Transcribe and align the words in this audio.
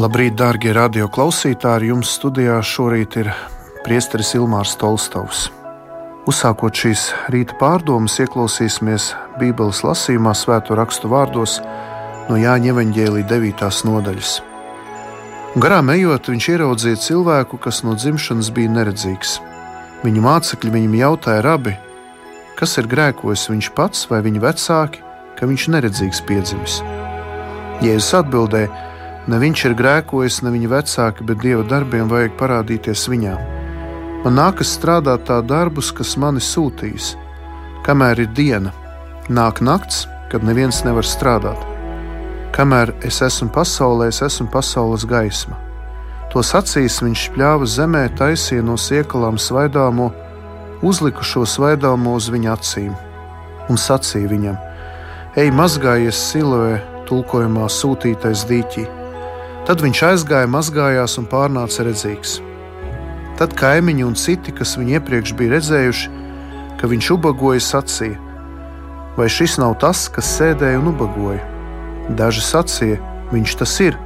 Labrīt, 0.00 0.32
darbie 0.32 0.70
radioklausītāji! 0.72 1.90
Jums 1.90 2.14
studijā 2.16 2.54
šorīt 2.64 3.18
ir 3.20 3.26
priesteris 3.84 4.30
Ilmārs 4.38 4.72
Tolstovs. 4.80 5.50
Uzsākot 6.30 6.72
šīs 6.72 7.02
rīta 7.34 7.58
pārdomas, 7.60 8.14
ieklausīsimies 8.22 9.10
Bībeles 9.36 9.82
lasījumā, 9.84 10.32
Svēto 10.32 10.78
rakstu 10.78 11.10
vārdos 11.12 11.58
no 12.30 12.40
Jāņa 12.40 12.72
Evanģēlī 12.72 13.26
9. 13.28 13.68
nodaļas. 13.90 14.32
Garām 15.60 15.92
ejot, 15.92 16.32
viņš 16.32 16.48
ieraudzīja 16.54 17.04
cilvēku, 17.10 17.60
kas 17.60 17.84
no 17.84 17.92
dzimšanas 17.92 18.54
bija 18.56 18.72
neredzīgs. 18.80 19.36
Viņa 20.06 20.28
mācekļi 20.30 20.76
viņam 20.78 21.00
jautāja, 21.02 21.44
rabi, 21.44 21.76
kas 22.56 22.78
ir 22.80 22.88
grēkojis 22.88 23.50
viņš 23.52 23.74
pats 23.76 24.08
vai 24.08 24.24
viņa 24.24 24.48
vecāki, 24.48 25.04
ka 25.36 25.50
viņš 25.50 25.72
neredzīgs 25.76 26.24
piedzimis. 26.24 26.80
Jēzus 27.84 28.14
atbildēja, 28.24 28.88
Ne 29.28 29.36
viņš 29.36 29.64
ir 29.68 29.74
grēkojis, 29.76 30.40
ne 30.46 30.50
viņa 30.54 30.68
vecāki, 30.70 31.24
bet 31.28 31.42
dieva 31.42 31.64
darbiem 31.68 32.08
vajag 32.08 32.38
parādīties 32.40 33.04
viņā. 33.12 33.34
Man 34.24 34.36
nākas 34.36 34.72
strādāt 34.76 35.26
tā 35.28 35.40
darbus, 35.44 35.90
kas 35.92 36.16
mani 36.16 36.40
sūtīs. 36.40 37.14
Kamēr 37.84 38.24
ir 38.24 38.30
diena, 38.36 38.72
nāk 39.28 39.60
nakts, 39.60 40.06
kad 40.32 40.44
neviens 40.44 40.80
nevar 40.84 41.04
strādāt. 41.04 41.60
Kamēr 42.56 42.94
es 43.06 43.20
esmu 43.24 43.50
pasaulē, 43.52 44.08
es 44.08 44.20
esmu 44.24 44.48
pasaules 44.52 45.04
gaisma. 45.08 45.58
To 46.32 46.44
sacīs 46.46 47.00
viņš 47.02 47.26
pļāva 47.34 47.68
zemē, 47.68 48.04
taisīja 48.16 48.64
no 48.64 48.76
siekalām 48.80 49.36
svaidāmo, 49.40 50.10
uzliku 50.86 51.26
šo 51.26 51.44
svaidāmo 51.44 52.14
uz 52.16 52.30
viņa 52.32 52.54
acīm 52.56 52.94
un 53.70 53.78
sacīja 53.78 54.30
viņam: 54.30 54.56
Ej, 55.38 55.52
mazgājies 55.54 56.22
siloē, 56.30 56.80
tulkojumā 57.08 57.68
sūtītais 57.70 58.46
dīķī 58.48 58.99
Tad 59.68 59.82
viņš 59.84 60.00
aizgāja, 60.08 60.48
mazgājās 60.50 61.18
un 61.20 61.28
pārnāca 61.30 61.84
redzīgs. 61.86 62.38
Tad 63.40 63.54
kaimiņi 63.56 64.04
un 64.04 64.16
citi, 64.16 64.52
kas 64.56 64.76
viņu 64.80 64.98
iepriekš 64.98 65.34
bija 65.36 65.56
redzējuši, 65.56 66.10
ka 66.80 66.88
viņš 66.90 67.10
ubagoja, 67.16 67.60
sacīja: 67.64 68.18
Vai 69.16 69.28
šis 69.28 69.58
nav 69.60 69.76
tas, 69.82 70.06
kas 70.12 70.28
sēdēja 70.38 70.80
un 70.80 70.92
ubagoja? 70.94 71.42
Daži 72.16 72.42
sacīja, 72.44 73.00
viņš 73.32 73.56
tas 73.60 73.74
ir, 73.84 73.98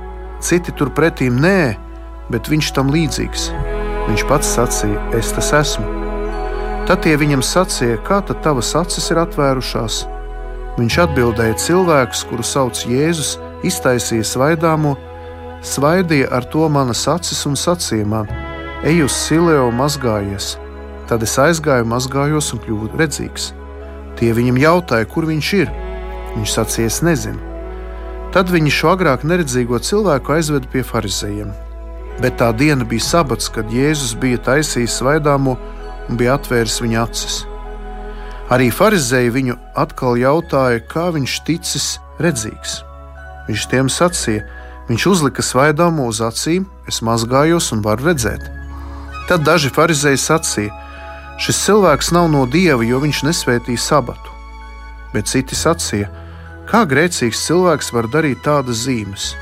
citi 0.43 0.75
turpretīm 0.77 1.39
nē, 1.41 1.59
bet 2.35 2.51
viņš 2.51 2.73
tam 2.77 2.91
līdzīgs. 2.95 3.51
Viņš 4.09 4.25
pats 4.29 4.51
sacīja, 4.57 5.01
es 5.17 5.31
tas 5.37 5.53
esmu. 5.57 5.87
Tad 6.85 7.01
tie 7.07 7.15
viņam 7.17 7.41
sacīja, 7.47 8.03
kā 8.05 8.19
tad 8.27 8.43
tavas 8.45 8.75
acis 8.77 9.07
ir 9.15 9.23
atvērušās? 9.23 10.03
Viņš 10.77 10.99
atbildēja, 11.07 11.57
cilvēks, 11.63 12.25
kuru 12.29 12.45
sauc 12.45 12.83
Jēzus, 12.91 13.37
iztaisīja 13.65 14.27
svaidāmo, 14.29 14.97
svaidīja 15.65 16.29
ar 16.37 16.45
to 16.53 16.69
manas 16.69 17.07
acis 17.09 17.45
un 17.49 17.57
sacīja 17.57 18.07
man: 18.07 18.29
Ej 18.85 19.07
uz 19.07 19.17
Sileo 19.17 19.71
mazgājies! 19.73 20.55
Tad 21.09 21.25
es 21.25 21.35
aizgāju, 21.41 21.85
mazgājos 21.89 22.53
un 22.55 22.63
kļuvu 22.65 22.91
redzīgs. 22.97 23.51
Tie 24.17 24.31
viņam 24.33 24.61
jautāja, 24.63 25.09
kur 25.11 25.27
viņš 25.29 25.51
ir. 25.59 25.73
Viņš 26.35 26.55
sacīja, 26.57 26.93
es 26.93 27.01
nezinu. 27.05 27.41
Tad 28.35 28.49
viņi 28.51 28.73
šo 28.73 28.95
agrāk 28.95 29.25
neredzīgo 29.29 29.79
cilvēku 29.79 30.33
aizveda 30.35 30.71
pie 30.73 30.83
farizējiem. 30.87 31.53
Bet 32.23 32.39
tā 32.41 32.49
diena 32.57 32.87
bija 32.89 33.05
sabats, 33.05 33.51
kad 33.53 33.71
Jēzus 33.75 34.15
bija 34.19 34.41
taisījis 34.49 35.01
svaidāmo 35.01 35.59
un 36.09 36.19
bija 36.19 36.39
atvēris 36.39 36.81
viņa 36.83 37.03
acis. 37.05 37.43
Arī 38.55 38.71
farizēji 38.75 39.33
viņu 39.35 39.57
atkal 39.81 40.19
jautāja, 40.21 40.83
kā 40.89 41.09
viņš 41.15 41.37
ticis 41.47 41.87
redzīgs. 42.23 42.81
Viņš 43.49 43.69
tiem 43.71 43.91
sacīja, 43.93 44.45
Viņš 44.85 45.07
uzlika 45.09 45.41
svaidāmu 45.41 46.11
uz 46.11 46.21
acīm, 46.21 46.67
es 46.89 47.01
mazgājos 47.01 47.71
un 47.73 47.81
varu 47.85 48.11
redzēt. 48.11 48.43
Tad 49.29 49.45
daži 49.47 49.71
farizēji 49.73 50.21
sacīja: 50.21 50.75
Šis 51.41 51.63
cilvēks 51.65 52.13
nav 52.13 52.29
no 52.29 52.45
dieva, 52.45 52.85
jo 52.85 53.01
viņš 53.01 53.23
nesvētīja 53.25 53.81
sabatu. 53.81 54.35
Bet 55.15 55.31
citi 55.33 55.57
sacīja: 55.57 56.11
Kā 56.69 56.85
grēcīgs 56.89 57.47
cilvēks 57.47 57.93
var 57.97 58.11
darīt 58.13 58.45
tādas 58.45 58.85
zīmes? 58.85 59.33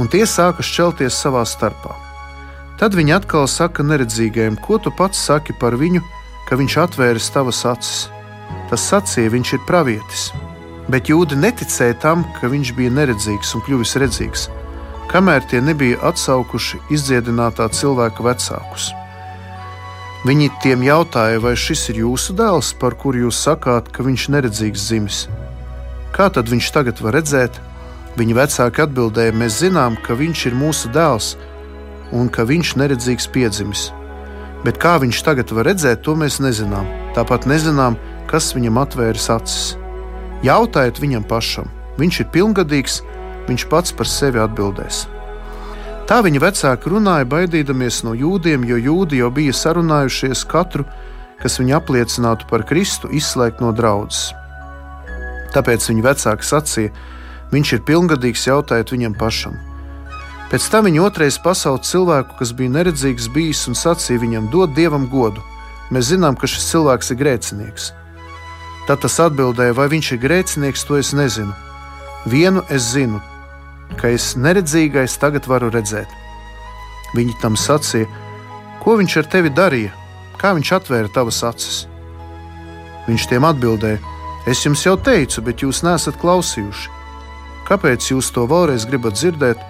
Un 0.00 0.08
tie 0.08 0.24
sāka 0.24 0.64
šķelties 0.64 1.20
savā 1.20 1.44
starpā. 1.44 1.92
Tad 2.80 2.94
viņi 2.94 3.16
atkal 3.18 3.48
saka 3.50 3.82
neredzīgajam, 3.84 4.56
ko 4.56 4.78
tu 4.78 4.92
pats 4.94 5.20
saki 5.20 5.52
par 5.60 5.76
viņu, 5.76 6.00
ka 6.48 6.56
viņš 6.56 6.76
atvēris 6.84 7.28
tavas 7.34 7.64
acis. 7.66 8.06
Tas 8.70 8.86
sacīja, 8.88 9.34
viņš 9.34 9.52
ir 9.58 9.66
pravietis. 9.68 10.30
Bet 10.88 11.10
jūdi 11.12 11.36
neticēja 11.36 11.98
tam, 12.00 12.24
ka 12.38 12.48
viņš 12.48 12.72
bija 12.78 12.94
neredzīgs 13.02 13.52
un 13.58 13.66
kļuvis 13.66 13.98
redzīgs 14.00 14.48
kamēr 15.08 15.44
tie 15.48 15.60
nebija 15.64 15.98
atsaukuši 16.10 16.80
izdziedinātā 16.94 17.68
cilvēka 17.72 18.24
vecākus. 18.24 18.90
Viņi 20.26 20.48
tiem 20.62 20.82
jautāja, 20.82 21.38
vai 21.40 21.54
šis 21.56 21.88
ir 21.92 22.02
jūsu 22.02 22.34
dēls, 22.36 22.72
par 22.80 22.96
kuru 22.98 23.28
jūs 23.28 23.38
sakāt, 23.46 23.92
ka 23.94 24.02
viņš 24.02 24.24
ir 24.26 24.34
neredzīgs 24.34 24.86
dzimis. 24.88 25.20
Kā 26.12 26.26
tad 26.34 26.50
viņš 26.50 26.70
tagad 26.74 27.00
var 27.04 27.14
redzēt? 27.20 27.60
Viņa 28.18 28.34
vecāki 28.34 28.82
atbildēja, 28.82 29.36
mēs 29.38 29.60
zinām, 29.62 29.96
ka 30.02 30.16
viņš 30.18 30.46
ir 30.50 30.58
mūsu 30.58 30.90
dēls 30.90 31.36
un 32.12 32.26
ka 32.32 32.42
viņš 32.48 32.74
ir 32.74 32.80
neredzīgs 32.82 33.28
piedzimis. 33.30 33.88
Bet 34.64 34.80
kā 34.82 34.96
viņš 34.98 35.22
tagad 35.22 35.52
var 35.54 35.68
redzēt, 35.70 36.02
to 36.02 36.16
mēs 36.18 36.40
nezinām. 36.42 36.88
Tāpat 37.14 37.46
nezinām, 37.46 37.94
kas 38.26 38.50
viņam 38.56 38.80
atvērs 38.82 39.28
acis. 39.30 39.76
Jautājiet 40.42 40.98
viņam 41.02 41.24
pašam, 41.30 41.70
viņš 41.98 42.20
ir 42.24 42.30
pilngadīgs, 42.34 43.00
viņš 43.48 43.68
pats 43.72 43.94
par 43.96 44.08
sevi 44.08 44.40
atbildēs. 44.42 45.06
Tā 46.08 46.22
viņa 46.24 46.40
vecāki 46.40 46.88
runāja, 46.88 47.28
baidīdamies 47.28 48.00
no 48.06 48.14
jūdiem, 48.16 48.64
jo 48.64 48.78
jūdi 48.80 49.20
jau 49.20 49.28
bija 49.34 49.52
sarunājušies 49.52 50.46
katru, 50.48 50.86
kas 51.42 51.58
viņu 51.60 51.76
apliecinātu 51.76 52.48
par 52.48 52.64
Kristu, 52.68 53.10
izslēgt 53.12 53.60
no 53.60 53.74
draudzes. 53.76 54.30
Tāpēc 55.52 55.84
viņa 55.90 56.04
vecāki 56.06 56.48
sacīja, 56.48 56.94
viņš 57.52 57.74
ir 57.76 57.84
pilngadīgs, 57.88 58.46
jautājiet 58.48 58.92
viņam 58.94 59.16
pašam. 59.20 59.60
Pēc 60.48 60.64
tam 60.72 60.88
viņa 60.88 61.04
otrais 61.04 61.36
pasaules 61.44 61.88
cilvēku, 61.90 62.38
kas 62.40 62.54
bija 62.56 62.72
neredzīgs, 62.78 63.28
bijis 63.32 63.66
un 63.68 63.76
sacīja 63.76 64.22
viņam: 64.22 64.48
dod 64.52 64.72
dievam 64.76 65.04
godu. 65.12 65.44
Mēs 65.92 66.08
zinām, 66.12 66.36
ka 66.36 66.48
šis 66.48 66.70
cilvēks 66.72 67.12
ir 67.12 67.20
grēcinieks. 67.20 67.92
Tad 68.88 69.04
tas 69.04 69.20
atbildēja, 69.20 69.76
vai 69.76 69.90
viņš 69.92 70.14
ir 70.14 70.22
grēcinieks, 70.24 70.84
to 70.88 70.96
es 70.96 71.12
nezinu. 71.12 71.52
Vienu 72.24 72.64
es 72.72 72.94
zinu, 72.94 73.20
ka 73.96 74.10
es 74.12 74.34
neredzīgais 74.36 75.16
tagad 75.20 75.46
varu 75.48 75.70
redzēt. 75.72 76.10
Viņi 77.16 77.36
tam 77.42 77.56
sacīja, 77.56 78.08
ko 78.82 78.98
viņš 79.00 79.16
ar 79.20 79.28
tevi 79.32 79.52
darīja, 79.54 79.94
kā 80.40 80.52
viņš 80.56 80.72
atvēra 80.76 81.12
tavas 81.14 81.40
acis. 81.46 81.86
Viņš 83.08 83.28
tiem 83.30 83.46
atbildēja: 83.48 83.98
Es 84.48 84.64
jums 84.64 84.84
jau 84.84 84.96
teicu, 84.96 85.42
bet 85.44 85.64
jūs 85.64 85.82
nesat 85.84 86.16
klausījuši. 86.20 86.96
Kāpēc 87.68 88.10
jūs 88.12 88.30
to 88.32 88.46
vēlreiz 88.48 88.86
gribat 88.88 89.16
dzirdēt? 89.16 89.60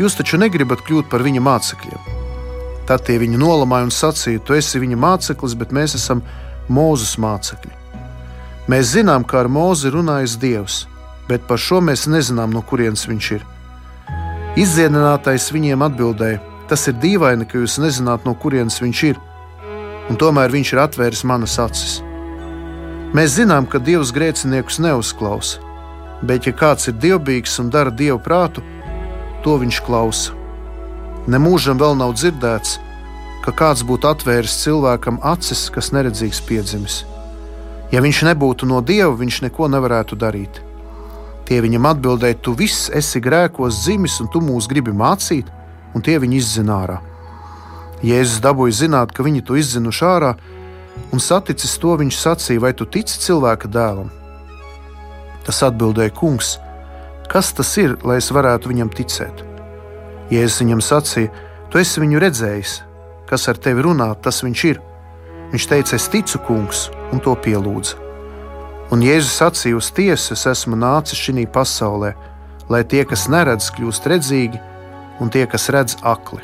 Jūs 0.00 0.16
taču 0.16 0.40
negribat 0.40 0.84
kļūt 0.84 1.08
par 1.12 1.24
viņa 1.24 1.40
mācekļiem. 1.44 2.18
Tad 2.88 3.04
tie 3.06 3.18
viņu 3.20 3.40
nolamāja 3.40 3.88
un 3.88 3.92
sacīja: 3.94 4.44
Tu 4.44 4.56
esi 4.56 4.80
viņa 4.80 4.96
māceklis, 4.96 5.56
bet 5.56 5.72
mēs 5.76 5.96
esam 6.00 6.24
Mūzes 6.70 7.16
mācekļi. 7.18 7.72
Mēs 8.70 8.92
zinām, 8.94 9.24
kā 9.26 9.40
ar 9.42 9.48
Mūzi 9.50 9.90
runājas 9.90 10.36
Dievs 10.38 10.84
bet 11.30 11.46
par 11.46 11.60
šo 11.62 11.78
mēs 11.84 12.08
nezinām, 12.10 12.50
no 12.54 12.62
kurienes 12.66 13.06
viņš 13.06 13.30
ir. 13.36 13.46
Izdziedinātais 14.58 15.52
viņiem 15.54 15.82
atbildēja: 15.86 16.40
Tas 16.70 16.86
ir 16.90 16.96
dīvaini, 17.02 17.46
ka 17.46 17.58
jūs 17.58 17.76
nezināt, 17.82 18.24
no 18.26 18.34
kurienes 18.34 18.80
viņš 18.82 19.02
ir, 19.08 19.18
un 20.10 20.18
tomēr 20.18 20.50
viņš 20.50 20.72
ir 20.74 20.80
atvēris 20.84 21.22
manas 21.26 21.54
acis. 21.62 22.00
Mēs 23.14 23.36
zinām, 23.38 23.66
ka 23.66 23.78
Dievs 23.82 24.10
grēciniekus 24.14 24.78
neuzklausa, 24.82 25.62
bet 26.22 26.46
ja 26.46 26.54
kāds 26.54 26.90
ir 26.90 26.98
dievbijīgs 27.02 27.58
un 27.62 27.70
dara 27.74 27.90
dievu 27.90 28.20
prātu, 28.22 28.62
to 29.42 29.56
viņš 29.58 29.80
klausa. 29.86 30.34
Nemūžam 31.30 31.78
vēl 31.78 31.98
nav 31.98 32.14
dzirdēts, 32.18 32.78
ka 33.42 33.54
kāds 33.54 33.82
būtu 33.86 34.10
atvēris 34.10 34.58
cilvēkam 34.62 35.18
acis, 35.26 35.68
kas 35.74 35.90
neredzīgs 35.94 36.42
piedzimis. 36.46 37.04
Ja 37.90 38.02
viņš 38.02 38.24
nebūtu 38.30 38.66
no 38.70 38.82
dieva, 38.82 39.14
viņš 39.18 39.42
neko 39.46 39.70
nevarētu 39.74 40.18
darīt. 40.18 40.62
Tie 41.50 41.58
viņam 41.58 41.88
atbildēja: 41.90 42.36
Tu 42.46 42.52
viss 42.54 42.86
esi 42.94 43.18
grēkos 43.18 43.82
dzimis, 43.82 44.20
un 44.22 44.28
tu 44.30 44.38
mūs 44.38 44.68
gribi 44.70 44.92
mācīt, 44.94 45.48
un 45.98 46.04
tie 46.06 46.14
viņu 46.22 46.36
izzina 46.38 46.76
ārā. 46.84 46.98
Jēzus 48.06 48.38
dabūja 48.44 48.76
zināt, 48.84 49.10
ka 49.10 49.24
viņi 49.26 49.42
to 49.48 49.56
izzinuši 49.58 50.04
ārā, 50.06 50.28
un 51.10 51.18
saticis 51.18 51.74
to 51.82 51.96
viņš 51.98 52.18
sacīja: 52.22 52.62
Vai 52.62 52.70
tu 52.78 52.86
tici 52.86 53.18
cilvēka 53.18 53.66
dēlam? 53.66 54.12
Tas 55.42 55.58
atbildēja: 55.66 56.14
Kungs, 56.14 56.52
kas 57.26 57.50
tas 57.58 57.72
ir, 57.82 57.96
lai 58.06 58.20
es 58.22 58.30
varētu 58.30 58.70
viņam 58.70 58.92
ticēt? 58.94 59.42
Jēzus 60.30 60.60
viņam 60.62 60.84
sacīja: 60.86 61.32
Tu 61.74 61.82
esi 61.82 62.04
viņu 62.04 62.22
redzējis, 62.22 62.76
kas 63.26 63.48
ar 63.50 63.58
tevi 63.58 63.82
runā, 63.88 64.12
tas 64.22 64.38
viņš 64.46 64.64
ir. 64.70 64.78
Viņš 65.50 65.68
teica: 65.74 65.98
Es 65.98 66.06
ticu, 66.14 66.38
kungs, 66.46 66.86
un 67.10 67.18
to 67.18 67.34
pielūdzu. 67.34 68.09
Un 68.90 69.04
Jēzus 69.06 69.36
sacīja 69.38 69.78
uz 69.78 69.90
tiesu: 69.94 70.34
Es 70.34 70.46
esmu 70.50 70.78
nācis 70.78 71.18
šajā 71.18 71.46
pasaulē, 71.54 72.14
lai 72.70 72.82
tie, 72.82 73.04
kas 73.06 73.28
neredz, 73.30 73.70
kļūst 73.76 74.08
redzīgi, 74.10 74.58
un 75.22 75.30
tie, 75.30 75.46
kas 75.46 75.68
redz 75.70 75.96
akli. 76.02 76.42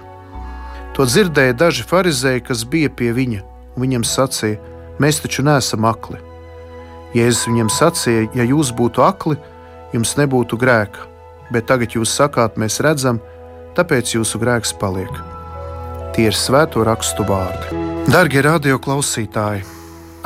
To 0.94 1.04
dzirdēja 1.04 1.56
daži 1.58 1.84
farizēji, 1.84 2.44
kas 2.46 2.62
bija 2.64 2.88
pie 2.88 3.10
viņa, 3.16 3.42
un 3.74 3.86
viņam 3.86 4.06
sacīja: 4.06 4.60
Mēs 5.02 5.20
taču 5.24 5.42
neesam 5.42 5.84
akli. 5.90 6.22
Jēzus 7.18 7.48
viņam 7.50 7.72
sacīja: 7.72 8.28
Ja 8.38 8.46
jūs 8.46 8.70
būtu 8.70 9.02
akli, 9.02 9.36
jums 9.92 10.14
nebūtu 10.20 10.58
grēka, 10.60 11.08
bet 11.50 11.66
tagad 11.66 11.98
jūs 11.98 12.14
sakāt, 12.14 12.60
mēs 12.60 12.78
redzam, 12.84 13.18
tāpēc 13.74 14.14
jūsu 14.16 14.38
grēks 14.42 14.76
paliek. 14.78 15.10
Tie 16.14 16.30
ir 16.30 16.36
svēto 16.36 16.86
rakstu 16.86 17.26
vārdi. 17.28 17.82
Darbie 18.06 18.46
radioklausītāji! 18.46 19.66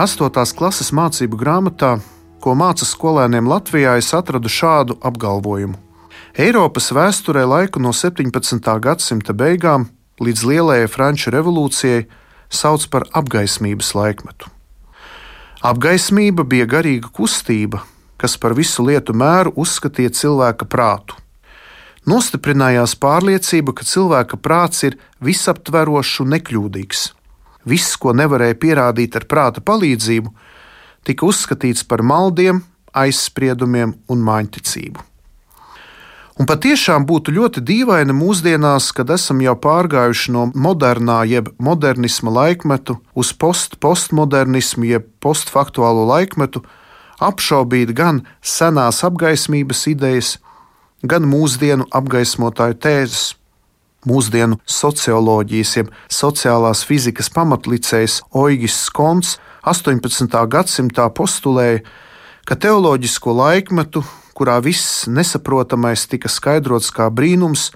8. 0.00 0.54
klases 0.56 0.94
mācību 0.96 1.36
grāmatā, 1.36 1.98
ko 2.40 2.54
māca 2.56 2.86
skolēniem 2.88 3.44
Latvijā, 3.44 3.98
es 4.00 4.06
atradu 4.16 4.48
šādu 4.48 4.94
apgalvojumu. 5.04 5.76
Eiropas 6.40 6.86
vēsturē 6.96 7.42
laiku 7.44 7.82
no 7.84 7.92
17. 7.92 8.70
gadsimta 8.80 9.36
beigām 9.36 9.90
līdz 10.24 10.46
Lielajai 10.48 10.88
Franču 10.88 11.34
revolūcijai 11.34 12.06
sauc 12.48 12.88
par 12.88 13.04
apgaismības 13.12 13.92
laikmetu. 13.98 14.48
Apgaismība 15.68 16.48
bija 16.48 16.64
garīga 16.64 17.12
kustība, 17.12 17.84
kas 18.16 18.40
par 18.40 18.56
visu 18.56 18.88
lietu 18.88 19.12
mēru 19.12 19.52
uzskatīja 19.52 20.16
cilvēka 20.16 20.64
prātu. 20.64 21.20
Nostiprinājās 22.08 22.96
pārliecība, 22.96 23.76
ka 23.76 23.84
cilvēka 23.84 24.40
prāts 24.40 24.80
ir 24.88 24.96
visaptverošs 25.20 26.22
un 26.24 26.38
nekļūdīgs. 26.38 27.10
Viss, 27.68 27.96
ko 28.00 28.14
nevarēja 28.16 28.56
pierādīt 28.60 29.16
ar 29.18 29.26
prāta 29.28 29.60
palīdzību, 29.60 30.32
tika 31.04 31.28
uzskatīts 31.28 31.84
par 31.84 32.02
maldiem, 32.06 32.64
aizspriedumiem 32.96 33.94
un 34.10 34.26
māņticību. 34.26 35.06
Un 36.40 36.46
patiešām 36.48 37.04
būtu 37.04 37.34
ļoti 37.36 37.60
dīvaini 37.68 38.14
mūsdienās, 38.16 38.86
kad 38.96 39.10
esam 39.12 39.42
jau 39.44 39.52
pārgājuši 39.60 40.32
no 40.32 40.46
modernā, 40.56 41.18
jeb 41.28 41.50
modernisma 41.60 42.32
laikmetu 42.32 42.96
uz 43.12 43.34
post-postmodernismu, 43.36 44.86
jeb 44.88 45.10
postfaktuālo 45.20 46.06
laikmetu, 46.08 46.62
apšaubīt 47.20 47.92
gan 47.92 48.22
senās 48.40 49.02
apgaismības 49.04 49.84
idejas, 49.92 50.38
gan 51.04 51.28
mūsdienu 51.28 51.84
apgaismotāju 51.92 52.78
tēzes. 52.80 53.34
Mūsdienu 54.08 54.56
socioloģijas, 54.64 55.74
jeb 55.76 55.90
sociālās 56.08 56.84
fizikas 56.88 57.28
pamatlicējs 57.34 58.22
Oigis 58.32 58.78
Skons 58.86 59.36
18. 59.68 60.30
gadsimtā 60.48 61.10
postulēja, 61.12 61.82
ka 62.48 62.56
teoloģisko 62.56 63.36
laikmetu 63.36 64.04
kurā 64.40 64.56
viss 64.64 65.04
nesaprotamais 65.04 66.06
tika 66.08 66.30
skaidrots 66.32 66.88
kā 66.96 67.10
brīnums, 67.12 67.66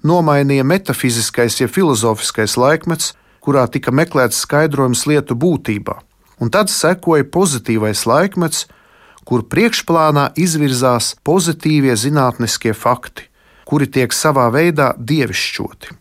nomainīja 0.00 0.64
metafiziskais, 0.64 1.58
ja 1.60 1.68
filozofiskais 1.68 2.56
laikmets, 2.56 3.12
kurā 3.44 3.66
tika 3.68 3.92
meklēts 3.92 4.40
skaidrojums 4.46 5.04
lietu 5.10 5.36
būtībā, 5.36 5.98
un 6.40 6.52
tad 6.54 6.72
sekoja 6.72 7.26
pozitīvais 7.28 8.06
laikmets, 8.08 8.64
kur 9.28 9.44
priekšplānā 9.44 10.30
izvirzās 10.40 11.12
pozitīvie 11.26 11.92
zinātniskie 12.00 12.72
fakti, 12.72 13.28
kuri 13.66 13.90
tiek 13.90 14.14
savā 14.14 14.46
veidā 14.54 14.92
dievišķoti. 14.96 15.94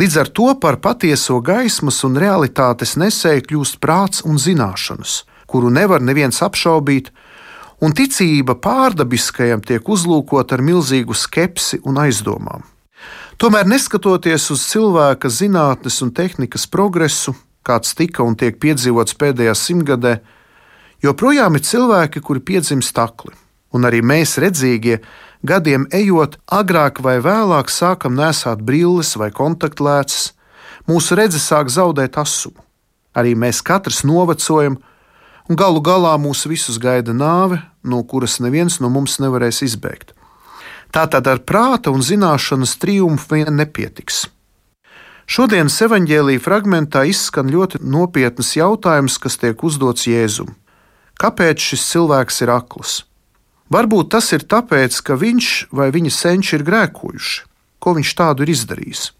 Līdz 0.00 0.16
ar 0.22 0.28
to 0.32 0.52
par 0.62 0.78
patieso 0.80 1.40
gaismas 1.44 1.98
un 2.06 2.16
realitātes 2.16 2.94
nesēju 2.96 3.44
kļūst 3.48 3.80
prāts 3.82 4.22
un 4.24 4.38
zināšanas, 4.40 5.24
kuru 5.50 5.70
nevar 5.74 6.00
neviens 6.00 6.38
apšaubīt, 6.46 7.10
un 7.84 7.92
ticība 7.96 8.54
pārdabiskajam 8.54 9.64
tiek 9.66 9.84
uzlūkota 9.84 10.56
ar 10.56 10.64
milzīgu 10.64 11.16
skepsi 11.16 11.80
un 11.84 11.98
aizdomām. 12.00 12.64
Tomēr, 13.40 13.64
neskatoties 13.66 14.50
uz 14.52 14.62
cilvēka 14.68 15.30
zinātnes 15.32 15.96
un 16.04 16.12
tehnikas 16.12 16.66
progresu, 16.68 17.34
kāds 17.64 17.96
tika 17.96 18.24
un 18.24 18.36
tiek 18.36 18.58
piedzīvots 18.60 19.16
pēdējā 19.16 19.54
simtgadē, 19.56 20.18
joprojām 21.02 21.56
ir 21.56 21.64
cilvēki, 21.64 22.20
kuri 22.20 22.44
piedzimst 22.44 23.00
akli, 23.00 23.32
un 23.72 23.88
arī 23.88 24.02
mēs, 24.04 24.36
redzīgie, 24.44 25.00
gadiem 25.46 25.86
ejot, 25.92 26.36
agrāk 26.46 27.00
vai 27.04 27.18
vēlāk 27.24 27.70
sākam 27.72 28.16
nesāt 28.18 28.62
brilles 28.64 29.14
vai 29.16 29.30
kontaktlēcas, 29.30 30.32
mūsu 30.88 31.18
redzes 31.18 31.46
sāk 31.48 31.72
zaudēt 31.72 32.18
asumu. 32.20 32.60
Arī 33.16 33.34
mēs 33.34 33.62
katrs 33.66 34.04
novecojam, 34.06 34.78
un 35.48 35.58
galu 35.58 35.82
galā 35.82 36.14
mūs 36.20 36.46
visus 36.46 36.78
gaida 36.78 37.14
nāve, 37.16 37.58
no 37.82 38.02
kuras 38.04 38.38
neviens 38.40 38.78
no 38.80 38.90
mums 38.92 39.18
nevarēs 39.18 39.64
izbēgt. 39.66 40.14
Tātad 40.94 41.26
ar 41.30 41.42
prāta 41.46 41.90
un 41.94 42.02
zināšanas 42.02 42.76
triumfu 42.82 43.34
vien 43.34 43.50
nepietiks. 43.54 44.28
Šodienas 45.30 45.76
evanģēlīja 45.86 46.42
fragmentā 46.42 47.04
izskan 47.06 47.52
ļoti 47.54 47.78
nopietns 47.86 48.56
jautājums, 48.56 49.18
kas 49.22 49.38
tiek 49.38 49.62
uzdots 49.62 50.08
Jēzum. 50.10 50.50
Kāpēc 51.20 51.62
šis 51.62 51.84
cilvēks 51.92 52.42
ir 52.42 52.50
akls? 52.50 52.96
Varbūt 53.70 54.10
tas 54.16 54.32
ir 54.34 54.46
tāpēc, 54.50 54.98
ka 55.06 55.14
viņš 55.18 55.70
vai 55.70 55.90
viņa 55.94 56.12
senči 56.14 56.56
ir 56.58 56.66
grēkojuši. 56.66 57.42
Ko 57.80 57.94
viņš 57.96 58.14
tādu 58.18 58.44
ir 58.44 58.52
izdarījis? 58.52 59.10